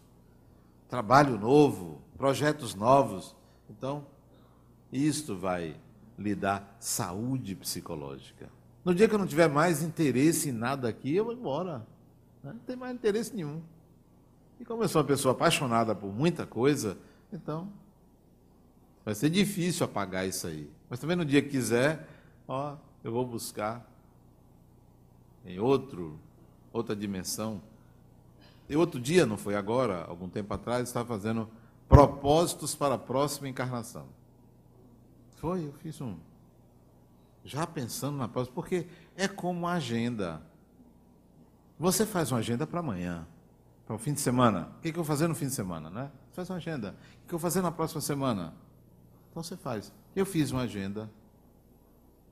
trabalho 0.88 1.38
novo, 1.38 2.01
projetos 2.18 2.74
novos. 2.74 3.36
Então, 3.70 4.07
isto 4.91 5.36
vai 5.36 5.76
lhe 6.18 6.34
dar 6.34 6.78
saúde 6.80 7.53
psicológica. 7.55 8.49
No 8.86 8.95
dia 8.95 9.09
que 9.09 9.13
eu 9.13 9.20
não 9.20 9.28
tiver 9.28 9.49
mais 9.49 9.84
interesse 9.84 10.49
em 10.49 10.53
nada 10.53 10.88
aqui, 10.88 11.13
eu 11.13 11.26
vou 11.26 11.34
embora. 11.34 11.86
Né? 12.41 12.53
Não 12.53 12.59
tem 12.59 12.78
mais 12.78 12.95
interesse 12.95 13.36
nenhum. 13.36 13.61
E 14.59 14.65
como 14.65 14.82
eu 14.82 14.88
sou 14.88 15.01
uma 15.01 15.07
pessoa 15.07 15.34
apaixonada 15.34 15.93
por 15.93 16.11
muita 16.11 16.45
coisa, 16.45 16.97
então 17.32 17.70
vai 19.03 19.13
ser 19.13 19.30
difícil 19.30 19.86
apagar 19.86 20.26
isso 20.26 20.47
aí. 20.47 20.72
Mas 20.89 20.99
também 20.99 21.18
no 21.18 21.26
dia 21.26 21.41
que 21.41 21.49
quiser, 21.49 22.07
ó, 22.47 22.78
eu 23.03 23.11
vou 23.11 23.26
buscar 23.26 23.86
em 25.45 25.59
outro, 25.59 26.18
outra 26.72 26.95
dimensão. 26.95 27.61
E 28.70 28.76
outro 28.76 28.99
dia, 28.99 29.26
não 29.26 29.38
foi 29.38 29.55
agora, 29.55 30.05
algum 30.05 30.28
tempo 30.28 30.53
atrás, 30.53 30.88
estava 30.88 31.07
fazendo 31.07 31.49
propósitos 31.88 32.76
para 32.76 32.95
a 32.95 32.97
próxima 32.97 33.47
encarnação. 33.47 34.05
Foi, 35.38 35.65
eu 35.65 35.74
fiz 35.74 36.01
um. 36.01 36.18
Já 37.45 37.65
pensando 37.65 38.18
na 38.18 38.28
próxima, 38.28 38.55
porque 38.55 38.88
é 39.15 39.28
como 39.28 39.59
uma 39.59 39.74
agenda. 39.74 40.41
Você 41.80 42.05
faz 42.05 42.32
uma 42.32 42.39
agenda 42.39 42.68
para 42.68 42.80
amanhã, 42.80 43.26
para 43.86 43.95
o 43.95 43.99
fim 43.99 44.13
de 44.13 44.20
semana. 44.20 44.70
O 44.78 44.82
que, 44.82 44.89
eu 44.89 44.95
vou 44.95 45.05
fazer 45.05 45.28
no 45.28 45.36
fim 45.36 45.45
de 45.45 45.53
semana, 45.53 45.89
né? 45.89 46.11
Você 46.30 46.36
faz 46.36 46.49
uma 46.49 46.57
agenda. 46.57 46.95
O 47.24 47.28
que 47.28 47.36
eu 47.36 47.39
vou 47.39 47.39
fazer 47.39 47.61
na 47.61 47.72
próxima 47.72 48.01
semana? 48.01 48.53
Então 49.32 49.41
você 49.41 49.55
faz. 49.55 49.93
Eu 50.15 50.26
fiz 50.26 50.51
uma 50.51 50.63
agenda, 50.63 51.09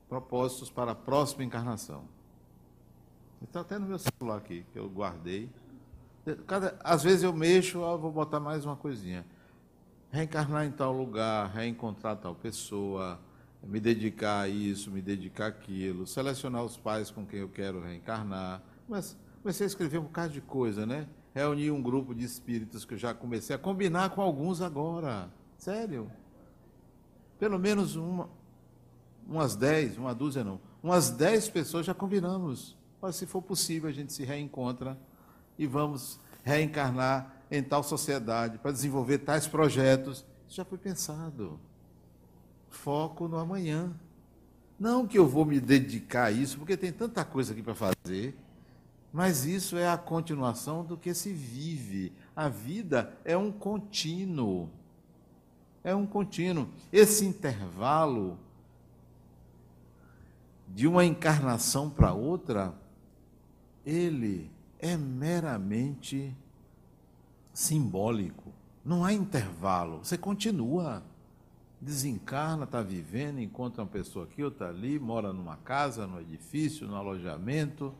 propósitos 0.08 0.68
para 0.68 0.92
a 0.92 0.94
próxima 0.94 1.44
encarnação. 1.44 2.04
Está 3.42 3.60
até 3.60 3.78
no 3.78 3.86
meu 3.86 3.98
celular 3.98 4.38
aqui, 4.38 4.64
que 4.72 4.78
eu 4.78 4.88
guardei. 4.88 5.50
Cada, 6.46 6.76
às 6.82 7.02
vezes 7.02 7.22
eu 7.22 7.32
mexo, 7.32 7.80
ó, 7.80 7.96
vou 7.96 8.10
botar 8.10 8.40
mais 8.40 8.64
uma 8.64 8.76
coisinha. 8.76 9.24
Reencarnar 10.10 10.64
em 10.64 10.72
tal 10.72 10.92
lugar, 10.92 11.50
reencontrar 11.50 12.16
tal 12.16 12.34
pessoa, 12.34 13.20
me 13.62 13.78
dedicar 13.78 14.42
a 14.42 14.48
isso, 14.48 14.90
me 14.90 15.02
dedicar 15.02 15.46
àquilo, 15.48 16.06
selecionar 16.06 16.64
os 16.64 16.76
pais 16.76 17.10
com 17.10 17.24
quem 17.26 17.40
eu 17.40 17.48
quero 17.48 17.80
reencarnar. 17.80 18.62
Mas 18.88 19.16
comecei 19.42 19.66
a 19.66 19.68
escrever 19.68 19.98
um 19.98 20.04
bocado 20.04 20.32
de 20.32 20.40
coisa, 20.40 20.86
né? 20.86 21.06
Reuni 21.34 21.70
um 21.70 21.82
grupo 21.82 22.14
de 22.14 22.24
espíritos 22.24 22.84
que 22.84 22.94
eu 22.94 22.98
já 22.98 23.12
comecei 23.12 23.54
a 23.54 23.58
combinar 23.58 24.10
com 24.10 24.22
alguns 24.22 24.62
agora. 24.62 25.30
Sério. 25.58 26.10
Pelo 27.38 27.58
menos 27.58 27.94
uma, 27.94 28.28
umas 29.28 29.54
dez, 29.54 29.98
uma 29.98 30.14
dúzia 30.14 30.42
não. 30.42 30.60
Umas 30.82 31.10
dez 31.10 31.48
pessoas 31.48 31.84
já 31.84 31.92
combinamos. 31.92 32.76
Mas 33.00 33.16
se 33.16 33.26
for 33.26 33.42
possível, 33.42 33.88
a 33.88 33.92
gente 33.92 34.12
se 34.12 34.24
reencontra 34.24 34.98
e 35.58 35.66
vamos 35.66 36.18
reencarnar 36.42 37.34
em 37.50 37.62
tal 37.62 37.82
sociedade 37.82 38.58
para 38.58 38.72
desenvolver 38.72 39.18
tais 39.18 39.46
projetos. 39.46 40.24
Isso 40.46 40.56
já 40.56 40.64
foi 40.64 40.78
pensado. 40.78 41.58
Foco 42.68 43.28
no 43.28 43.38
amanhã. 43.38 43.92
Não 44.78 45.06
que 45.06 45.18
eu 45.18 45.26
vou 45.26 45.44
me 45.44 45.58
dedicar 45.58 46.26
a 46.26 46.30
isso, 46.30 46.58
porque 46.58 46.76
tem 46.76 46.92
tanta 46.92 47.24
coisa 47.24 47.52
aqui 47.52 47.62
para 47.62 47.74
fazer, 47.74 48.36
mas 49.12 49.46
isso 49.46 49.76
é 49.76 49.88
a 49.88 49.96
continuação 49.96 50.84
do 50.84 50.96
que 50.96 51.14
se 51.14 51.32
vive. 51.32 52.12
A 52.34 52.48
vida 52.48 53.16
é 53.24 53.36
um 53.36 53.50
contínuo. 53.50 54.68
É 55.82 55.94
um 55.94 56.06
contínuo. 56.06 56.68
Esse 56.92 57.24
intervalo 57.24 58.38
de 60.68 60.86
uma 60.86 61.04
encarnação 61.04 61.88
para 61.88 62.12
outra 62.12 62.74
ele 63.86 64.50
é 64.80 64.96
meramente 64.96 66.36
simbólico. 67.54 68.52
Não 68.84 69.04
há 69.04 69.12
intervalo. 69.12 69.98
Você 69.98 70.18
continua. 70.18 71.04
Desencarna, 71.78 72.64
está 72.64 72.82
vivendo, 72.82 73.38
encontra 73.38 73.82
uma 73.82 73.88
pessoa 73.88 74.24
aqui, 74.24 74.42
outra 74.42 74.70
ali, 74.70 74.98
mora 74.98 75.30
numa 75.30 75.56
casa, 75.58 76.06
no 76.06 76.18
edifício, 76.18 76.86
no 76.86 76.96
alojamento, 76.96 77.94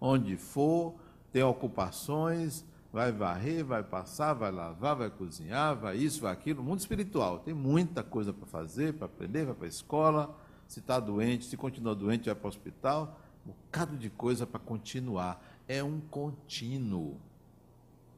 onde 0.00 0.36
for, 0.36 0.96
tem 1.32 1.40
ocupações, 1.40 2.64
vai 2.92 3.12
varrer, 3.12 3.64
vai 3.64 3.84
passar, 3.84 4.34
vai 4.34 4.50
lavar, 4.50 4.96
vai 4.96 5.10
cozinhar, 5.10 5.76
vai 5.76 5.96
isso, 5.96 6.20
vai 6.20 6.32
aquilo. 6.32 6.62
Mundo 6.62 6.80
espiritual 6.80 7.38
tem 7.38 7.54
muita 7.54 8.02
coisa 8.02 8.32
para 8.32 8.46
fazer, 8.46 8.94
para 8.94 9.06
aprender, 9.06 9.46
vai 9.46 9.54
para 9.54 9.66
a 9.66 9.68
escola. 9.68 10.36
Se 10.66 10.80
está 10.80 10.98
doente, 10.98 11.44
se 11.44 11.56
continua 11.56 11.94
doente, 11.94 12.26
vai 12.26 12.34
para 12.34 12.46
o 12.46 12.48
hospital 12.48 13.16
um 13.46 13.50
bocado 13.50 13.96
de 13.96 14.10
coisa 14.10 14.46
para 14.46 14.60
continuar. 14.60 15.42
É 15.66 15.82
um 15.82 16.00
contínuo. 16.00 17.16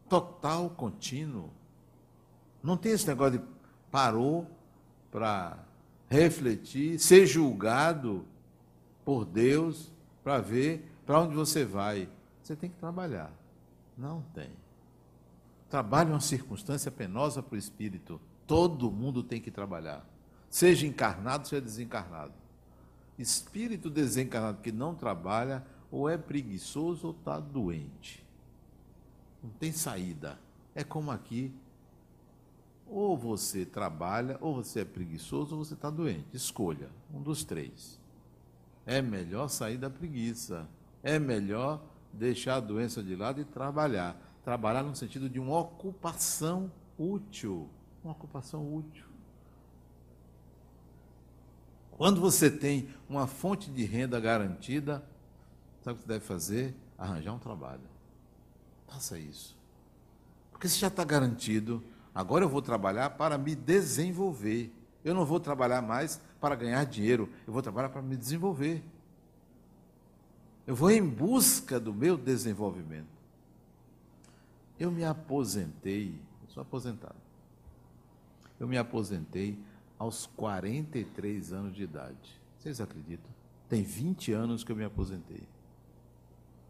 Total 0.09 0.69
contínuo. 0.71 1.51
Não 2.63 2.77
tem 2.77 2.93
esse 2.93 3.07
negócio 3.07 3.39
de 3.39 3.45
parou 3.91 4.47
para 5.11 5.59
refletir, 6.09 6.99
ser 6.99 7.27
julgado 7.27 8.25
por 9.05 9.25
Deus 9.25 9.91
para 10.23 10.39
ver 10.39 10.91
para 11.05 11.21
onde 11.21 11.35
você 11.35 11.65
vai. 11.65 12.09
Você 12.43 12.55
tem 12.57 12.71
que 12.71 12.77
trabalhar. 12.77 13.33
Não 13.97 14.23
tem. 14.35 14.51
Trabalho 15.69 16.11
é 16.11 16.13
uma 16.15 16.21
circunstância 16.21 16.91
penosa 16.91 17.43
para 17.43 17.55
o 17.55 17.59
espírito. 17.59 18.21
Todo 18.47 18.91
mundo 18.91 19.23
tem 19.23 19.41
que 19.41 19.51
trabalhar. 19.51 20.07
Seja 20.51 20.87
encarnado, 20.87 21.49
seja 21.49 21.63
desencarnado. 21.63 22.33
Espírito 23.19 23.91
desencarnado 23.91 24.63
que 24.63 24.73
não 24.73 24.95
trabalha, 24.95 25.65
ou 25.91 26.09
é 26.09 26.17
preguiçoso 26.17 27.09
ou 27.09 27.13
está 27.13 27.39
doente. 27.39 28.25
Não 29.43 29.51
tem 29.51 29.73
saída. 29.73 30.39
É 30.75 30.83
como 30.83 31.11
aqui. 31.11 31.53
Ou 32.87 33.17
você 33.17 33.65
trabalha, 33.65 34.39
ou 34.41 34.55
você 34.55 34.81
é 34.81 34.85
preguiçoso, 34.85 35.57
ou 35.57 35.65
você 35.65 35.75
está 35.75 35.91
doente. 35.91 36.27
Escolha, 36.33 36.91
um 37.13 37.21
dos 37.21 37.45
três. 37.45 38.01
É 38.87 39.01
melhor 39.03 39.49
sair 39.49 39.79
da 39.79 39.91
preguiça. 39.91 40.69
É 41.03 41.19
melhor 41.19 41.83
deixar 42.13 42.57
a 42.57 42.61
doença 42.61 43.03
de 43.03 43.15
lado 43.15 43.41
e 43.41 43.45
trabalhar. 43.45 44.17
Trabalhar 44.45 44.83
no 44.83 44.95
sentido 44.95 45.29
de 45.29 45.39
uma 45.39 45.59
ocupação 45.59 46.71
útil. 46.99 47.69
Uma 48.03 48.13
ocupação 48.13 48.75
útil. 48.75 49.12
Quando 52.03 52.21
você 52.21 52.51
tem 52.51 52.89
uma 53.09 53.29
fonte 53.29 53.71
de 53.71 53.85
renda 53.85 54.19
garantida, 54.19 55.05
sabe 55.85 55.93
o 55.93 55.95
que 55.95 56.03
você 56.03 56.09
deve 56.09 56.25
fazer? 56.25 56.75
Arranjar 56.99 57.33
um 57.33 57.39
trabalho. 57.39 57.89
Faça 58.89 59.17
isso. 59.17 59.57
Porque 60.51 60.69
você 60.69 60.81
já 60.81 60.89
está 60.89 61.05
garantido. 61.05 61.81
Agora 62.13 62.45
eu 62.45 62.49
vou 62.49 62.61
trabalhar 62.61 63.11
para 63.11 63.39
me 63.39 63.55
desenvolver. 63.55 64.75
Eu 65.05 65.15
não 65.15 65.25
vou 65.25 65.39
trabalhar 65.39 65.81
mais 65.81 66.21
para 66.41 66.57
ganhar 66.57 66.85
dinheiro. 66.87 67.31
Eu 67.47 67.53
vou 67.53 67.63
trabalhar 67.63 67.91
para 67.91 68.03
me 68.03 68.17
desenvolver. 68.17 68.83
Eu 70.67 70.75
vou 70.75 70.91
em 70.91 71.09
busca 71.09 71.79
do 71.79 71.95
meu 71.95 72.19
desenvolvimento. 72.19 73.07
Eu 74.77 74.91
me 74.91 75.05
aposentei, 75.05 76.21
eu 76.43 76.49
sou 76.49 76.63
aposentado. 76.63 77.15
Eu 78.59 78.67
me 78.67 78.77
aposentei 78.77 79.57
aos 80.03 80.27
43 80.27 81.53
anos 81.53 81.77
de 81.77 81.85
idade. 81.85 82.43
Vocês 82.59 82.81
acreditam? 82.81 83.31
Tem 83.69 83.85
20 83.85 84.33
anos 84.33 84.65
que 84.65 84.73
eu 84.73 84.75
me 84.75 84.83
aposentei. 84.83 85.47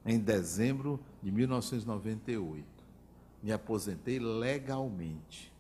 Em 0.05 0.19
dezembro 0.19 1.01
de 1.23 1.33
1998. 1.33 2.67
Me 3.43 3.51
aposentei 3.51 4.19
legalmente. 4.19 5.51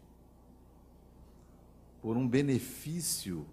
Por 2.03 2.15
um 2.15 2.29
benefício 2.29 3.47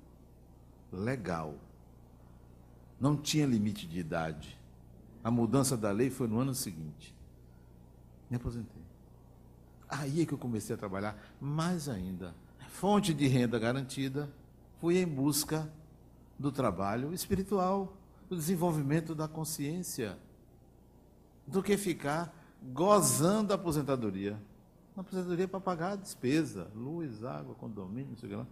legal. 0.92 1.56
Não 3.00 3.16
tinha 3.16 3.46
limite 3.46 3.88
de 3.88 4.02
idade. 4.02 4.60
A 5.24 5.32
mudança 5.32 5.78
da 5.78 5.92
lei 5.92 6.10
foi 6.10 6.28
no 6.28 6.40
ano 6.40 6.54
seguinte. 6.54 7.16
Me 8.30 8.36
aposentei. 8.36 8.84
Aí 9.88 10.22
é 10.22 10.26
que 10.26 10.34
eu 10.34 10.38
comecei 10.38 10.76
a 10.76 10.78
trabalhar 10.78 11.18
mais 11.40 11.88
ainda 11.88 12.36
fonte 12.80 13.14
de 13.14 13.28
renda 13.28 13.60
garantida, 13.60 14.30
fui 14.80 15.00
em 15.00 15.06
busca 15.06 15.70
do 16.40 16.50
trabalho 16.50 17.14
espiritual, 17.14 17.98
do 18.30 18.38
desenvolvimento 18.38 19.14
da 19.14 19.28
consciência, 19.28 20.18
do 21.46 21.62
que 21.62 21.76
ficar 21.76 22.34
gozando 22.72 23.50
da 23.50 23.56
aposentadoria. 23.56 24.42
A 24.96 25.02
aposentadoria 25.02 25.44
é 25.44 25.48
para 25.48 25.60
pagar 25.60 25.92
a 25.92 25.96
despesa, 25.98 26.72
luz, 26.74 27.22
água, 27.26 27.54
condomínio, 27.54 28.12
não 28.12 28.18
sei 28.18 28.30
o 28.30 28.32
que 28.32 28.38
lá. 28.38 28.48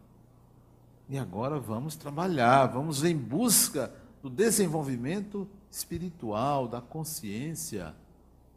E 1.08 1.18
agora 1.18 1.58
vamos 1.58 1.96
trabalhar, 1.96 2.66
vamos 2.66 3.06
em 3.06 3.16
busca 3.16 3.94
do 4.22 4.30
desenvolvimento 4.30 5.48
espiritual, 5.72 6.68
da 6.68 6.82
consciência, 6.82 7.96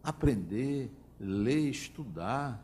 aprender, 0.02 0.90
ler, 1.20 1.70
estudar 1.70 2.60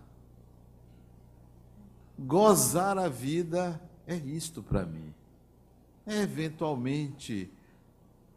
gozar 2.18 2.98
a 2.98 3.08
vida 3.08 3.80
é 4.06 4.16
isto 4.16 4.62
para 4.62 4.84
mim. 4.86 5.12
É 6.06 6.22
eventualmente 6.22 7.50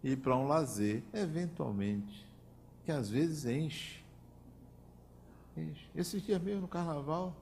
ir 0.03 0.17
para 0.17 0.35
um 0.35 0.47
lazer, 0.47 1.03
eventualmente, 1.13 2.27
que 2.83 2.91
às 2.91 3.09
vezes 3.09 3.45
enche. 3.45 4.03
enche. 5.55 5.87
Esses 5.95 6.21
dias 6.21 6.41
mesmo 6.41 6.61
no 6.61 6.67
carnaval, 6.67 7.35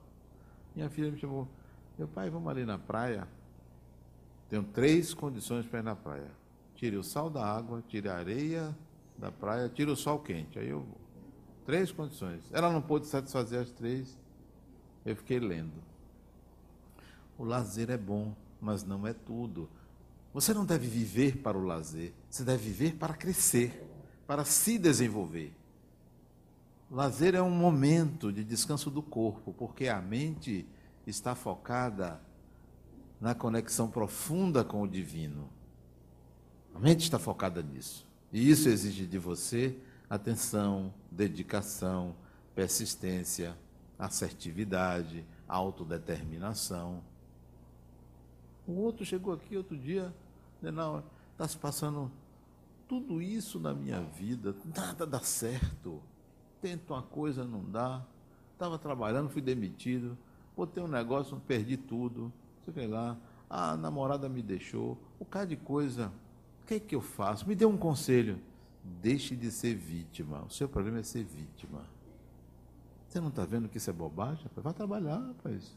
minha 0.74 0.90
filha 0.90 1.10
me 1.10 1.18
chamou, 1.18 1.48
meu 1.98 2.06
pai, 2.06 2.28
vamos 2.28 2.48
ali 2.48 2.64
na 2.64 2.78
praia. 2.78 3.26
Tenho 4.48 4.62
três 4.62 5.14
condições 5.14 5.66
para 5.66 5.80
ir 5.80 5.82
na 5.82 5.96
praia. 5.96 6.30
Tire 6.74 6.96
o 6.96 7.02
sal 7.02 7.28
da 7.28 7.44
água, 7.44 7.82
tire 7.88 8.08
a 8.08 8.16
areia 8.16 8.76
da 9.16 9.32
praia, 9.32 9.68
tire 9.68 9.90
o 9.90 9.96
sol 9.96 10.20
quente. 10.20 10.58
Aí 10.58 10.68
eu 10.68 10.80
vou. 10.80 10.96
Três 11.66 11.90
condições. 11.90 12.42
Ela 12.52 12.72
não 12.72 12.80
pôde 12.80 13.06
satisfazer 13.06 13.60
as 13.60 13.70
três. 13.70 14.16
Eu 15.04 15.16
fiquei 15.16 15.38
lendo. 15.38 15.87
O 17.38 17.44
lazer 17.44 17.88
é 17.88 17.96
bom, 17.96 18.34
mas 18.60 18.84
não 18.84 19.06
é 19.06 19.14
tudo. 19.14 19.70
Você 20.34 20.52
não 20.52 20.66
deve 20.66 20.86
viver 20.86 21.38
para 21.38 21.56
o 21.56 21.64
lazer, 21.64 22.12
você 22.28 22.44
deve 22.44 22.64
viver 22.64 22.96
para 22.96 23.14
crescer, 23.14 23.88
para 24.26 24.44
se 24.44 24.76
desenvolver. 24.76 25.54
Lazer 26.90 27.34
é 27.34 27.42
um 27.42 27.50
momento 27.50 28.32
de 28.32 28.42
descanso 28.42 28.90
do 28.90 29.02
corpo, 29.02 29.52
porque 29.52 29.88
a 29.88 30.00
mente 30.00 30.66
está 31.06 31.34
focada 31.34 32.20
na 33.20 33.34
conexão 33.34 33.88
profunda 33.88 34.64
com 34.64 34.82
o 34.82 34.88
divino. 34.88 35.48
A 36.74 36.78
mente 36.78 37.02
está 37.02 37.18
focada 37.18 37.62
nisso. 37.62 38.06
E 38.32 38.50
isso 38.50 38.68
exige 38.68 39.06
de 39.06 39.18
você 39.18 39.76
atenção, 40.08 40.92
dedicação, 41.10 42.14
persistência, 42.54 43.56
assertividade, 43.98 45.24
autodeterminação. 45.46 47.02
O 48.68 48.72
outro 48.72 49.02
chegou 49.02 49.32
aqui 49.32 49.56
outro 49.56 49.78
dia, 49.78 50.14
não, 50.60 51.02
está 51.32 51.48
se 51.48 51.56
passando 51.56 52.12
tudo 52.86 53.22
isso 53.22 53.58
na 53.58 53.72
minha 53.72 54.02
vida, 54.02 54.54
nada 54.76 55.06
dá 55.06 55.20
certo. 55.20 56.02
Tento 56.60 56.92
uma 56.92 57.02
coisa, 57.02 57.44
não 57.44 57.64
dá. 57.64 58.04
Estava 58.52 58.78
trabalhando, 58.78 59.30
fui 59.30 59.40
demitido. 59.40 60.18
Botei 60.54 60.82
um 60.82 60.88
negócio, 60.88 61.40
perdi 61.46 61.78
tudo. 61.78 62.30
Sei 62.74 62.86
lá. 62.86 63.16
A 63.48 63.74
namorada 63.74 64.28
me 64.28 64.42
deixou. 64.42 64.98
O 65.18 65.24
cara 65.24 65.46
de 65.46 65.56
coisa. 65.56 66.12
O 66.62 66.66
que 66.66 66.74
é 66.74 66.80
que 66.80 66.94
eu 66.94 67.00
faço? 67.00 67.48
Me 67.48 67.54
dê 67.54 67.64
um 67.64 67.76
conselho. 67.76 68.38
Deixe 68.82 69.34
de 69.34 69.50
ser 69.50 69.74
vítima. 69.76 70.44
O 70.44 70.50
seu 70.50 70.68
problema 70.68 70.98
é 70.98 71.02
ser 71.02 71.24
vítima. 71.24 71.86
Você 73.06 73.18
não 73.20 73.28
está 73.28 73.46
vendo 73.46 73.68
que 73.68 73.78
isso 73.78 73.88
é 73.88 73.92
bobagem? 73.92 74.44
Vai 74.56 74.74
trabalhar, 74.74 75.18
rapaz. 75.18 75.74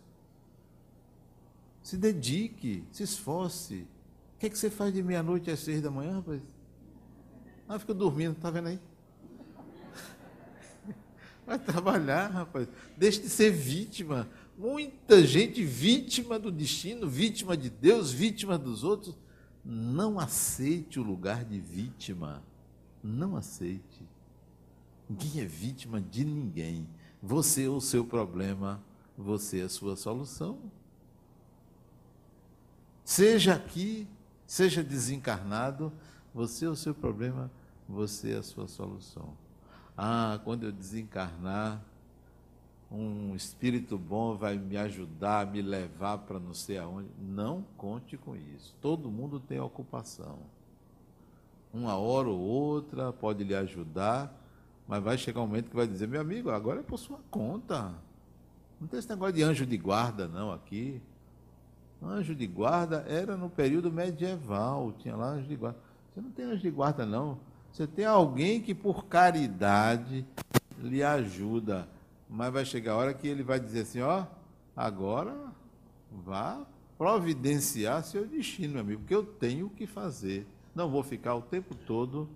Se 1.82 1.98
dedique, 1.98 2.84
se 2.92 3.04
esforce. 3.04 3.88
O 4.36 4.40
que, 4.40 4.46
é 4.46 4.50
que 4.50 4.58
você 4.58 4.70
faz 4.70 4.94
de 4.94 5.02
meia-noite 5.02 5.50
às 5.50 5.60
seis 5.60 5.82
da 5.82 5.92
manhã, 5.92 6.16
rapaz? 6.16 6.42
Ah, 7.68 7.80
fica 7.80 7.94
dormindo, 7.94 8.36
tá 8.36 8.50
vendo 8.52 8.68
aí? 8.68 8.80
Vai 11.46 11.58
trabalhar, 11.60 12.28
rapaz. 12.28 12.68
Deixe 12.98 13.22
de 13.22 13.30
ser 13.30 13.52
vítima. 13.52 14.28
Muita 14.58 15.26
gente 15.26 15.64
vítima 15.64 16.38
do 16.38 16.52
destino, 16.52 17.10
vítima 17.10 17.56
de 17.56 17.70
Deus, 17.70 18.12
vítima 18.12 18.58
dos 18.58 18.84
outros. 18.84 19.18
Não 19.64 20.20
aceite 20.20 21.00
o 21.00 21.04
lugar 21.04 21.46
de 21.46 21.60
vítima. 21.60 22.44
Não 23.04 23.36
aceite. 23.36 24.08
Ninguém 25.10 25.42
é 25.42 25.46
vítima 25.46 26.00
de 26.00 26.24
ninguém. 26.24 26.88
Você 27.22 27.66
é 27.66 27.70
o 27.70 27.82
seu 27.82 28.06
problema, 28.06 28.84
você 29.18 29.60
é 29.60 29.64
a 29.64 29.70
sua 29.70 29.96
solução. 29.96 30.60
Seja 33.04 33.56
aqui, 33.56 34.08
seja 34.46 34.84
desencarnado, 34.84 35.92
você 36.34 36.66
é 36.66 36.70
o 36.70 36.76
seu 36.76 36.94
problema, 36.94 37.52
você 37.88 38.34
é 38.34 38.38
a 38.38 38.44
sua 38.44 38.68
solução. 38.68 39.34
Ah, 39.98 40.40
quando 40.44 40.64
eu 40.64 40.72
desencarnar, 40.72 41.82
um 42.92 43.34
espírito 43.36 43.98
bom 43.98 44.36
vai 44.36 44.58
me 44.58 44.76
ajudar, 44.76 45.48
me 45.48 45.62
levar 45.62 46.18
para 46.20 46.40
não 46.40 46.54
sei 46.54 46.78
aonde. 46.78 47.10
Não 47.20 47.64
conte 47.78 48.18
com 48.18 48.36
isso. 48.36 48.76
Todo 48.82 49.10
mundo 49.10 49.40
tem 49.40 49.60
ocupação. 49.60 50.40
Uma 51.74 51.96
hora 51.96 52.28
ou 52.28 52.38
outra 52.38 53.14
pode 53.14 53.46
lhe 53.46 53.56
ajudar, 53.56 54.38
mas 54.86 55.02
vai 55.02 55.18
chegar 55.18 55.40
um 55.40 55.48
momento 55.48 55.70
que 55.70 55.76
vai 55.76 55.88
dizer: 55.88 56.08
meu 56.08 56.20
amigo, 56.20 56.50
agora 56.50 56.82
é 56.82 56.84
por 56.84 56.98
sua 56.98 57.20
conta. 57.30 57.94
Não 58.80 58.88
tem 58.88 59.00
esse 59.00 59.10
negócio 59.10 59.36
de 59.36 59.44
anjo 59.44 59.66
de 59.66 59.78
guarda, 59.78 60.28
não, 60.28 60.52
aqui. 60.52 61.02
Anjo 62.02 62.34
de 62.34 62.48
guarda 62.48 63.06
era 63.08 63.38
no 63.38 63.50
período 63.50 63.92
medieval, 63.92 64.94
tinha 65.00 65.16
lá 65.16 65.28
anjo 65.28 65.48
de 65.48 65.56
guarda. 65.56 65.78
Você 66.10 66.22
não 66.22 66.32
tem 66.32 66.46
anjo 66.46 66.62
de 66.62 66.72
guarda, 66.72 67.06
não. 67.06 67.38
Você 67.72 67.86
tem 67.86 68.06
alguém 68.06 68.62
que, 68.62 68.74
por 68.74 69.06
caridade, 69.06 70.26
lhe 70.80 71.04
ajuda 71.04 71.88
mas 72.32 72.54
vai 72.54 72.64
chegar 72.64 72.94
a 72.94 72.96
hora 72.96 73.14
que 73.14 73.28
ele 73.28 73.44
vai 73.44 73.60
dizer 73.60 73.82
assim, 73.82 74.00
ó, 74.00 74.26
agora 74.74 75.36
vá 76.10 76.66
providenciar 76.98 78.06
seu 78.06 78.26
destino, 78.26 78.76
meu 78.76 78.82
amigo, 78.82 79.02
porque 79.02 79.14
eu 79.14 79.26
tenho 79.26 79.66
o 79.66 79.70
que 79.70 79.86
fazer. 79.86 80.48
Não 80.74 80.90
vou 80.90 81.04
ficar 81.04 81.36
o 81.36 81.42
tempo 81.42 81.76
todo 81.76 82.30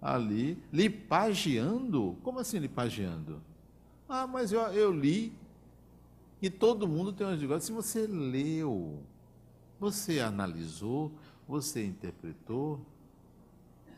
ali 0.00 0.58
lipagiando. 0.72 2.16
Como 2.22 2.38
assim 2.38 2.58
lipagiando? 2.58 3.42
Ah, 4.08 4.26
mas 4.26 4.52
eu, 4.52 4.60
eu 4.72 4.90
li 4.90 5.34
e 6.40 6.50
todo 6.50 6.88
mundo 6.88 7.12
tem 7.12 7.26
umas 7.26 7.36
dificuldades. 7.36 7.66
Se 7.66 7.72
você 7.72 8.06
leu, 8.06 9.02
você 9.80 10.20
analisou, 10.20 11.12
você 11.48 11.84
interpretou, 11.84 12.80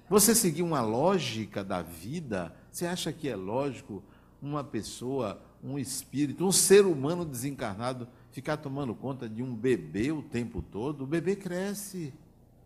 você 0.08 0.34
seguiu 0.34 0.64
uma 0.64 0.80
lógica 0.80 1.62
da 1.62 1.82
vida, 1.82 2.54
você 2.70 2.86
acha 2.86 3.12
que 3.12 3.28
é 3.28 3.36
lógico 3.36 4.02
uma 4.40 4.62
pessoa, 4.62 5.40
um 5.62 5.78
espírito, 5.78 6.46
um 6.46 6.52
ser 6.52 6.86
humano 6.86 7.24
desencarnado 7.24 8.08
ficar 8.30 8.56
tomando 8.56 8.94
conta 8.94 9.28
de 9.28 9.42
um 9.42 9.54
bebê 9.54 10.12
o 10.12 10.22
tempo 10.22 10.62
todo? 10.62 11.02
O 11.02 11.06
bebê 11.06 11.36
cresce. 11.36 12.14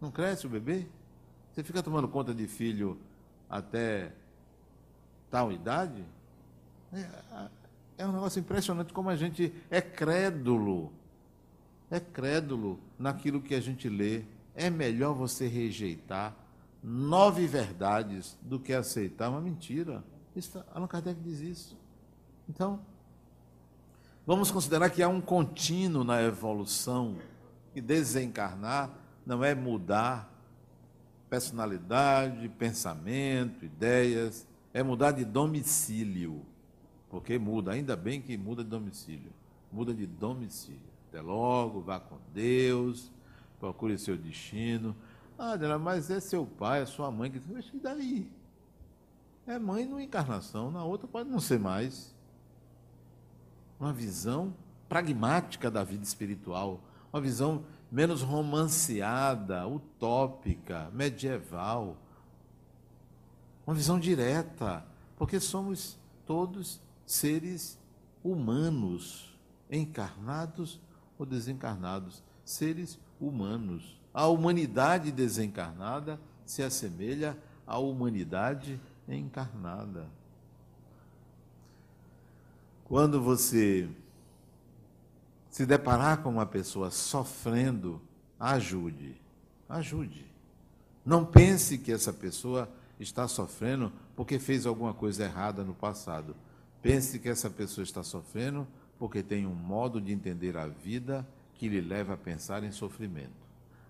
Não 0.00 0.10
cresce 0.10 0.46
o 0.46 0.50
bebê? 0.50 0.86
Você 1.52 1.62
fica 1.62 1.82
tomando 1.82 2.08
conta 2.08 2.34
de 2.34 2.46
filho 2.46 2.98
até 3.48 4.12
tal 5.30 5.50
idade? 5.50 6.04
É, 8.02 8.06
um 8.06 8.10
negócio 8.10 8.40
impressionante 8.40 8.92
como 8.92 9.08
a 9.08 9.14
gente 9.14 9.54
é 9.70 9.80
crédulo. 9.80 10.92
É 11.88 12.00
crédulo 12.00 12.80
naquilo 12.98 13.40
que 13.40 13.54
a 13.54 13.60
gente 13.60 13.88
lê. 13.88 14.24
É 14.56 14.68
melhor 14.68 15.14
você 15.14 15.46
rejeitar 15.46 16.34
nove 16.82 17.46
verdades 17.46 18.36
do 18.42 18.58
que 18.58 18.72
aceitar 18.72 19.30
uma 19.30 19.40
mentira. 19.40 20.02
Isso, 20.34 20.60
Allan 20.74 20.88
Kardec 20.88 21.20
diz 21.20 21.38
isso. 21.38 21.78
Então, 22.48 22.80
vamos 24.26 24.50
considerar 24.50 24.90
que 24.90 25.00
há 25.00 25.08
um 25.08 25.20
contínuo 25.20 26.02
na 26.02 26.20
evolução, 26.22 27.16
e 27.72 27.80
desencarnar 27.80 28.90
não 29.24 29.44
é 29.44 29.54
mudar 29.54 30.28
personalidade, 31.30 32.48
pensamento, 32.48 33.64
ideias, 33.64 34.44
é 34.74 34.82
mudar 34.82 35.12
de 35.12 35.24
domicílio. 35.24 36.44
Porque 37.12 37.38
muda, 37.38 37.72
ainda 37.72 37.94
bem 37.94 38.22
que 38.22 38.38
muda 38.38 38.64
de 38.64 38.70
domicílio. 38.70 39.30
Muda 39.70 39.92
de 39.92 40.06
domicílio. 40.06 40.80
Até 41.08 41.20
logo, 41.20 41.82
vá 41.82 42.00
com 42.00 42.16
Deus, 42.32 43.12
procure 43.60 43.98
seu 43.98 44.16
destino. 44.16 44.96
Ah, 45.38 45.54
mas 45.78 46.10
é 46.10 46.18
seu 46.20 46.46
pai, 46.46 46.80
é 46.80 46.86
sua 46.86 47.10
mãe 47.10 47.30
que. 47.30 47.38
Mas 47.52 47.70
e 47.74 47.78
daí? 47.78 48.32
É 49.46 49.58
mãe 49.58 49.84
numa 49.84 50.02
encarnação, 50.02 50.70
na 50.70 50.84
outra 50.84 51.06
pode 51.06 51.28
não 51.28 51.38
ser 51.38 51.58
mais. 51.58 52.14
Uma 53.78 53.92
visão 53.92 54.54
pragmática 54.88 55.70
da 55.70 55.84
vida 55.84 56.04
espiritual, 56.04 56.80
uma 57.12 57.20
visão 57.20 57.66
menos 57.90 58.22
romanceada, 58.22 59.66
utópica, 59.68 60.90
medieval. 60.94 61.98
Uma 63.66 63.74
visão 63.74 64.00
direta, 64.00 64.82
porque 65.18 65.38
somos 65.38 65.98
todos 66.24 66.80
seres 67.12 67.78
humanos, 68.24 69.38
encarnados 69.70 70.80
ou 71.18 71.26
desencarnados, 71.26 72.22
seres 72.42 72.98
humanos. 73.20 74.00
A 74.14 74.26
humanidade 74.28 75.12
desencarnada 75.12 76.18
se 76.46 76.62
assemelha 76.62 77.36
à 77.66 77.78
humanidade 77.78 78.80
encarnada. 79.06 80.06
Quando 82.84 83.20
você 83.20 83.90
se 85.50 85.66
deparar 85.66 86.22
com 86.22 86.30
uma 86.30 86.46
pessoa 86.46 86.90
sofrendo, 86.90 88.00
ajude. 88.40 89.20
Ajude. 89.68 90.24
Não 91.04 91.26
pense 91.26 91.76
que 91.76 91.92
essa 91.92 92.12
pessoa 92.12 92.70
está 92.98 93.28
sofrendo 93.28 93.92
porque 94.16 94.38
fez 94.38 94.64
alguma 94.64 94.94
coisa 94.94 95.24
errada 95.24 95.62
no 95.62 95.74
passado. 95.74 96.34
Pense 96.82 97.18
que 97.20 97.28
essa 97.28 97.48
pessoa 97.48 97.84
está 97.84 98.02
sofrendo 98.02 98.66
porque 98.98 99.22
tem 99.22 99.46
um 99.46 99.54
modo 99.54 100.00
de 100.00 100.12
entender 100.12 100.56
a 100.56 100.66
vida 100.66 101.26
que 101.54 101.68
lhe 101.68 101.80
leva 101.80 102.14
a 102.14 102.16
pensar 102.16 102.64
em 102.64 102.72
sofrimento. 102.72 103.42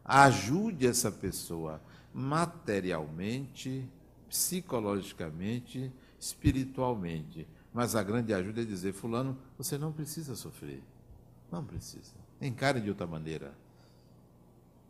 Ajude 0.04 0.86
essa 0.86 1.10
pessoa 1.10 1.80
materialmente, 2.12 3.88
psicologicamente, 4.28 5.90
espiritualmente. 6.20 7.48
Mas 7.72 7.96
a 7.96 8.02
grande 8.02 8.34
ajuda 8.34 8.60
é 8.60 8.64
dizer: 8.64 8.92
Fulano, 8.92 9.38
você 9.56 9.78
não 9.78 9.92
precisa 9.92 10.36
sofrer. 10.36 10.82
Não 11.50 11.64
precisa. 11.64 12.14
Encare 12.40 12.80
de 12.80 12.90
outra 12.90 13.06
maneira. 13.06 13.54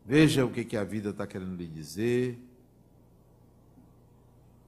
Veja 0.05 0.45
o 0.45 0.51
que, 0.51 0.65
que 0.65 0.75
a 0.75 0.83
vida 0.83 1.11
está 1.11 1.25
querendo 1.25 1.55
lhe 1.55 1.67
dizer. 1.67 2.37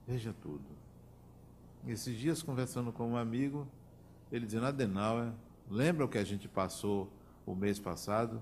Veja 0.07 0.33
tudo. 0.41 0.74
Esses 1.87 2.17
dias, 2.17 2.41
conversando 2.41 2.91
com 2.91 3.07
um 3.09 3.17
amigo, 3.17 3.67
ele 4.31 4.45
dizendo: 4.45 4.65
Adenauer, 4.65 5.31
lembra 5.69 6.05
o 6.05 6.09
que 6.09 6.17
a 6.17 6.23
gente 6.23 6.47
passou 6.47 7.11
o 7.45 7.53
mês 7.53 7.79
passado? 7.79 8.41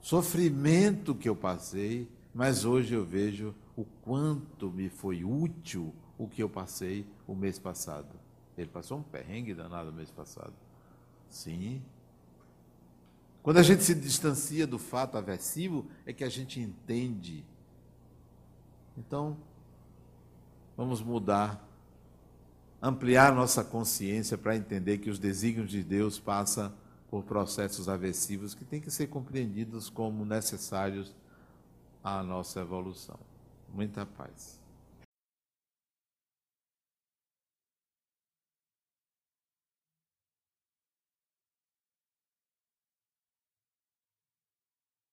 Sofrimento 0.00 1.14
que 1.14 1.28
eu 1.28 1.34
passei, 1.34 2.08
mas 2.34 2.64
hoje 2.64 2.94
eu 2.94 3.04
vejo 3.04 3.54
o 3.74 3.84
quanto 4.02 4.70
me 4.70 4.90
foi 4.90 5.24
útil 5.24 5.94
o 6.18 6.28
que 6.28 6.42
eu 6.42 6.48
passei 6.48 7.06
o 7.26 7.34
mês 7.34 7.58
passado. 7.58 8.20
Ele 8.56 8.68
passou 8.68 8.98
um 8.98 9.02
perrengue 9.02 9.54
danado 9.54 9.90
o 9.90 9.92
mês 9.92 10.10
passado. 10.10 10.52
Sim. 11.28 11.82
Quando 13.42 13.56
a 13.58 13.62
gente 13.62 13.82
se 13.82 13.94
distancia 13.94 14.66
do 14.66 14.78
fato 14.78 15.18
aversivo, 15.18 15.86
é 16.06 16.12
que 16.12 16.22
a 16.22 16.28
gente 16.28 16.60
entende. 16.60 17.44
Então, 18.96 19.36
vamos 20.76 21.02
mudar, 21.02 21.66
ampliar 22.84 23.34
nossa 23.34 23.64
consciência 23.64 24.36
para 24.36 24.54
entender 24.54 24.98
que 24.98 25.08
os 25.08 25.18
desígnios 25.18 25.70
de 25.70 25.82
Deus 25.82 26.18
passam 26.18 26.70
por 27.08 27.22
processos 27.22 27.88
aversivos 27.88 28.54
que 28.54 28.62
têm 28.62 28.78
que 28.78 28.90
ser 28.90 29.06
compreendidos 29.06 29.88
como 29.88 30.22
necessários 30.26 31.14
à 32.02 32.22
nossa 32.22 32.60
evolução. 32.60 33.18
Muita 33.72 34.04
paz. 34.04 34.60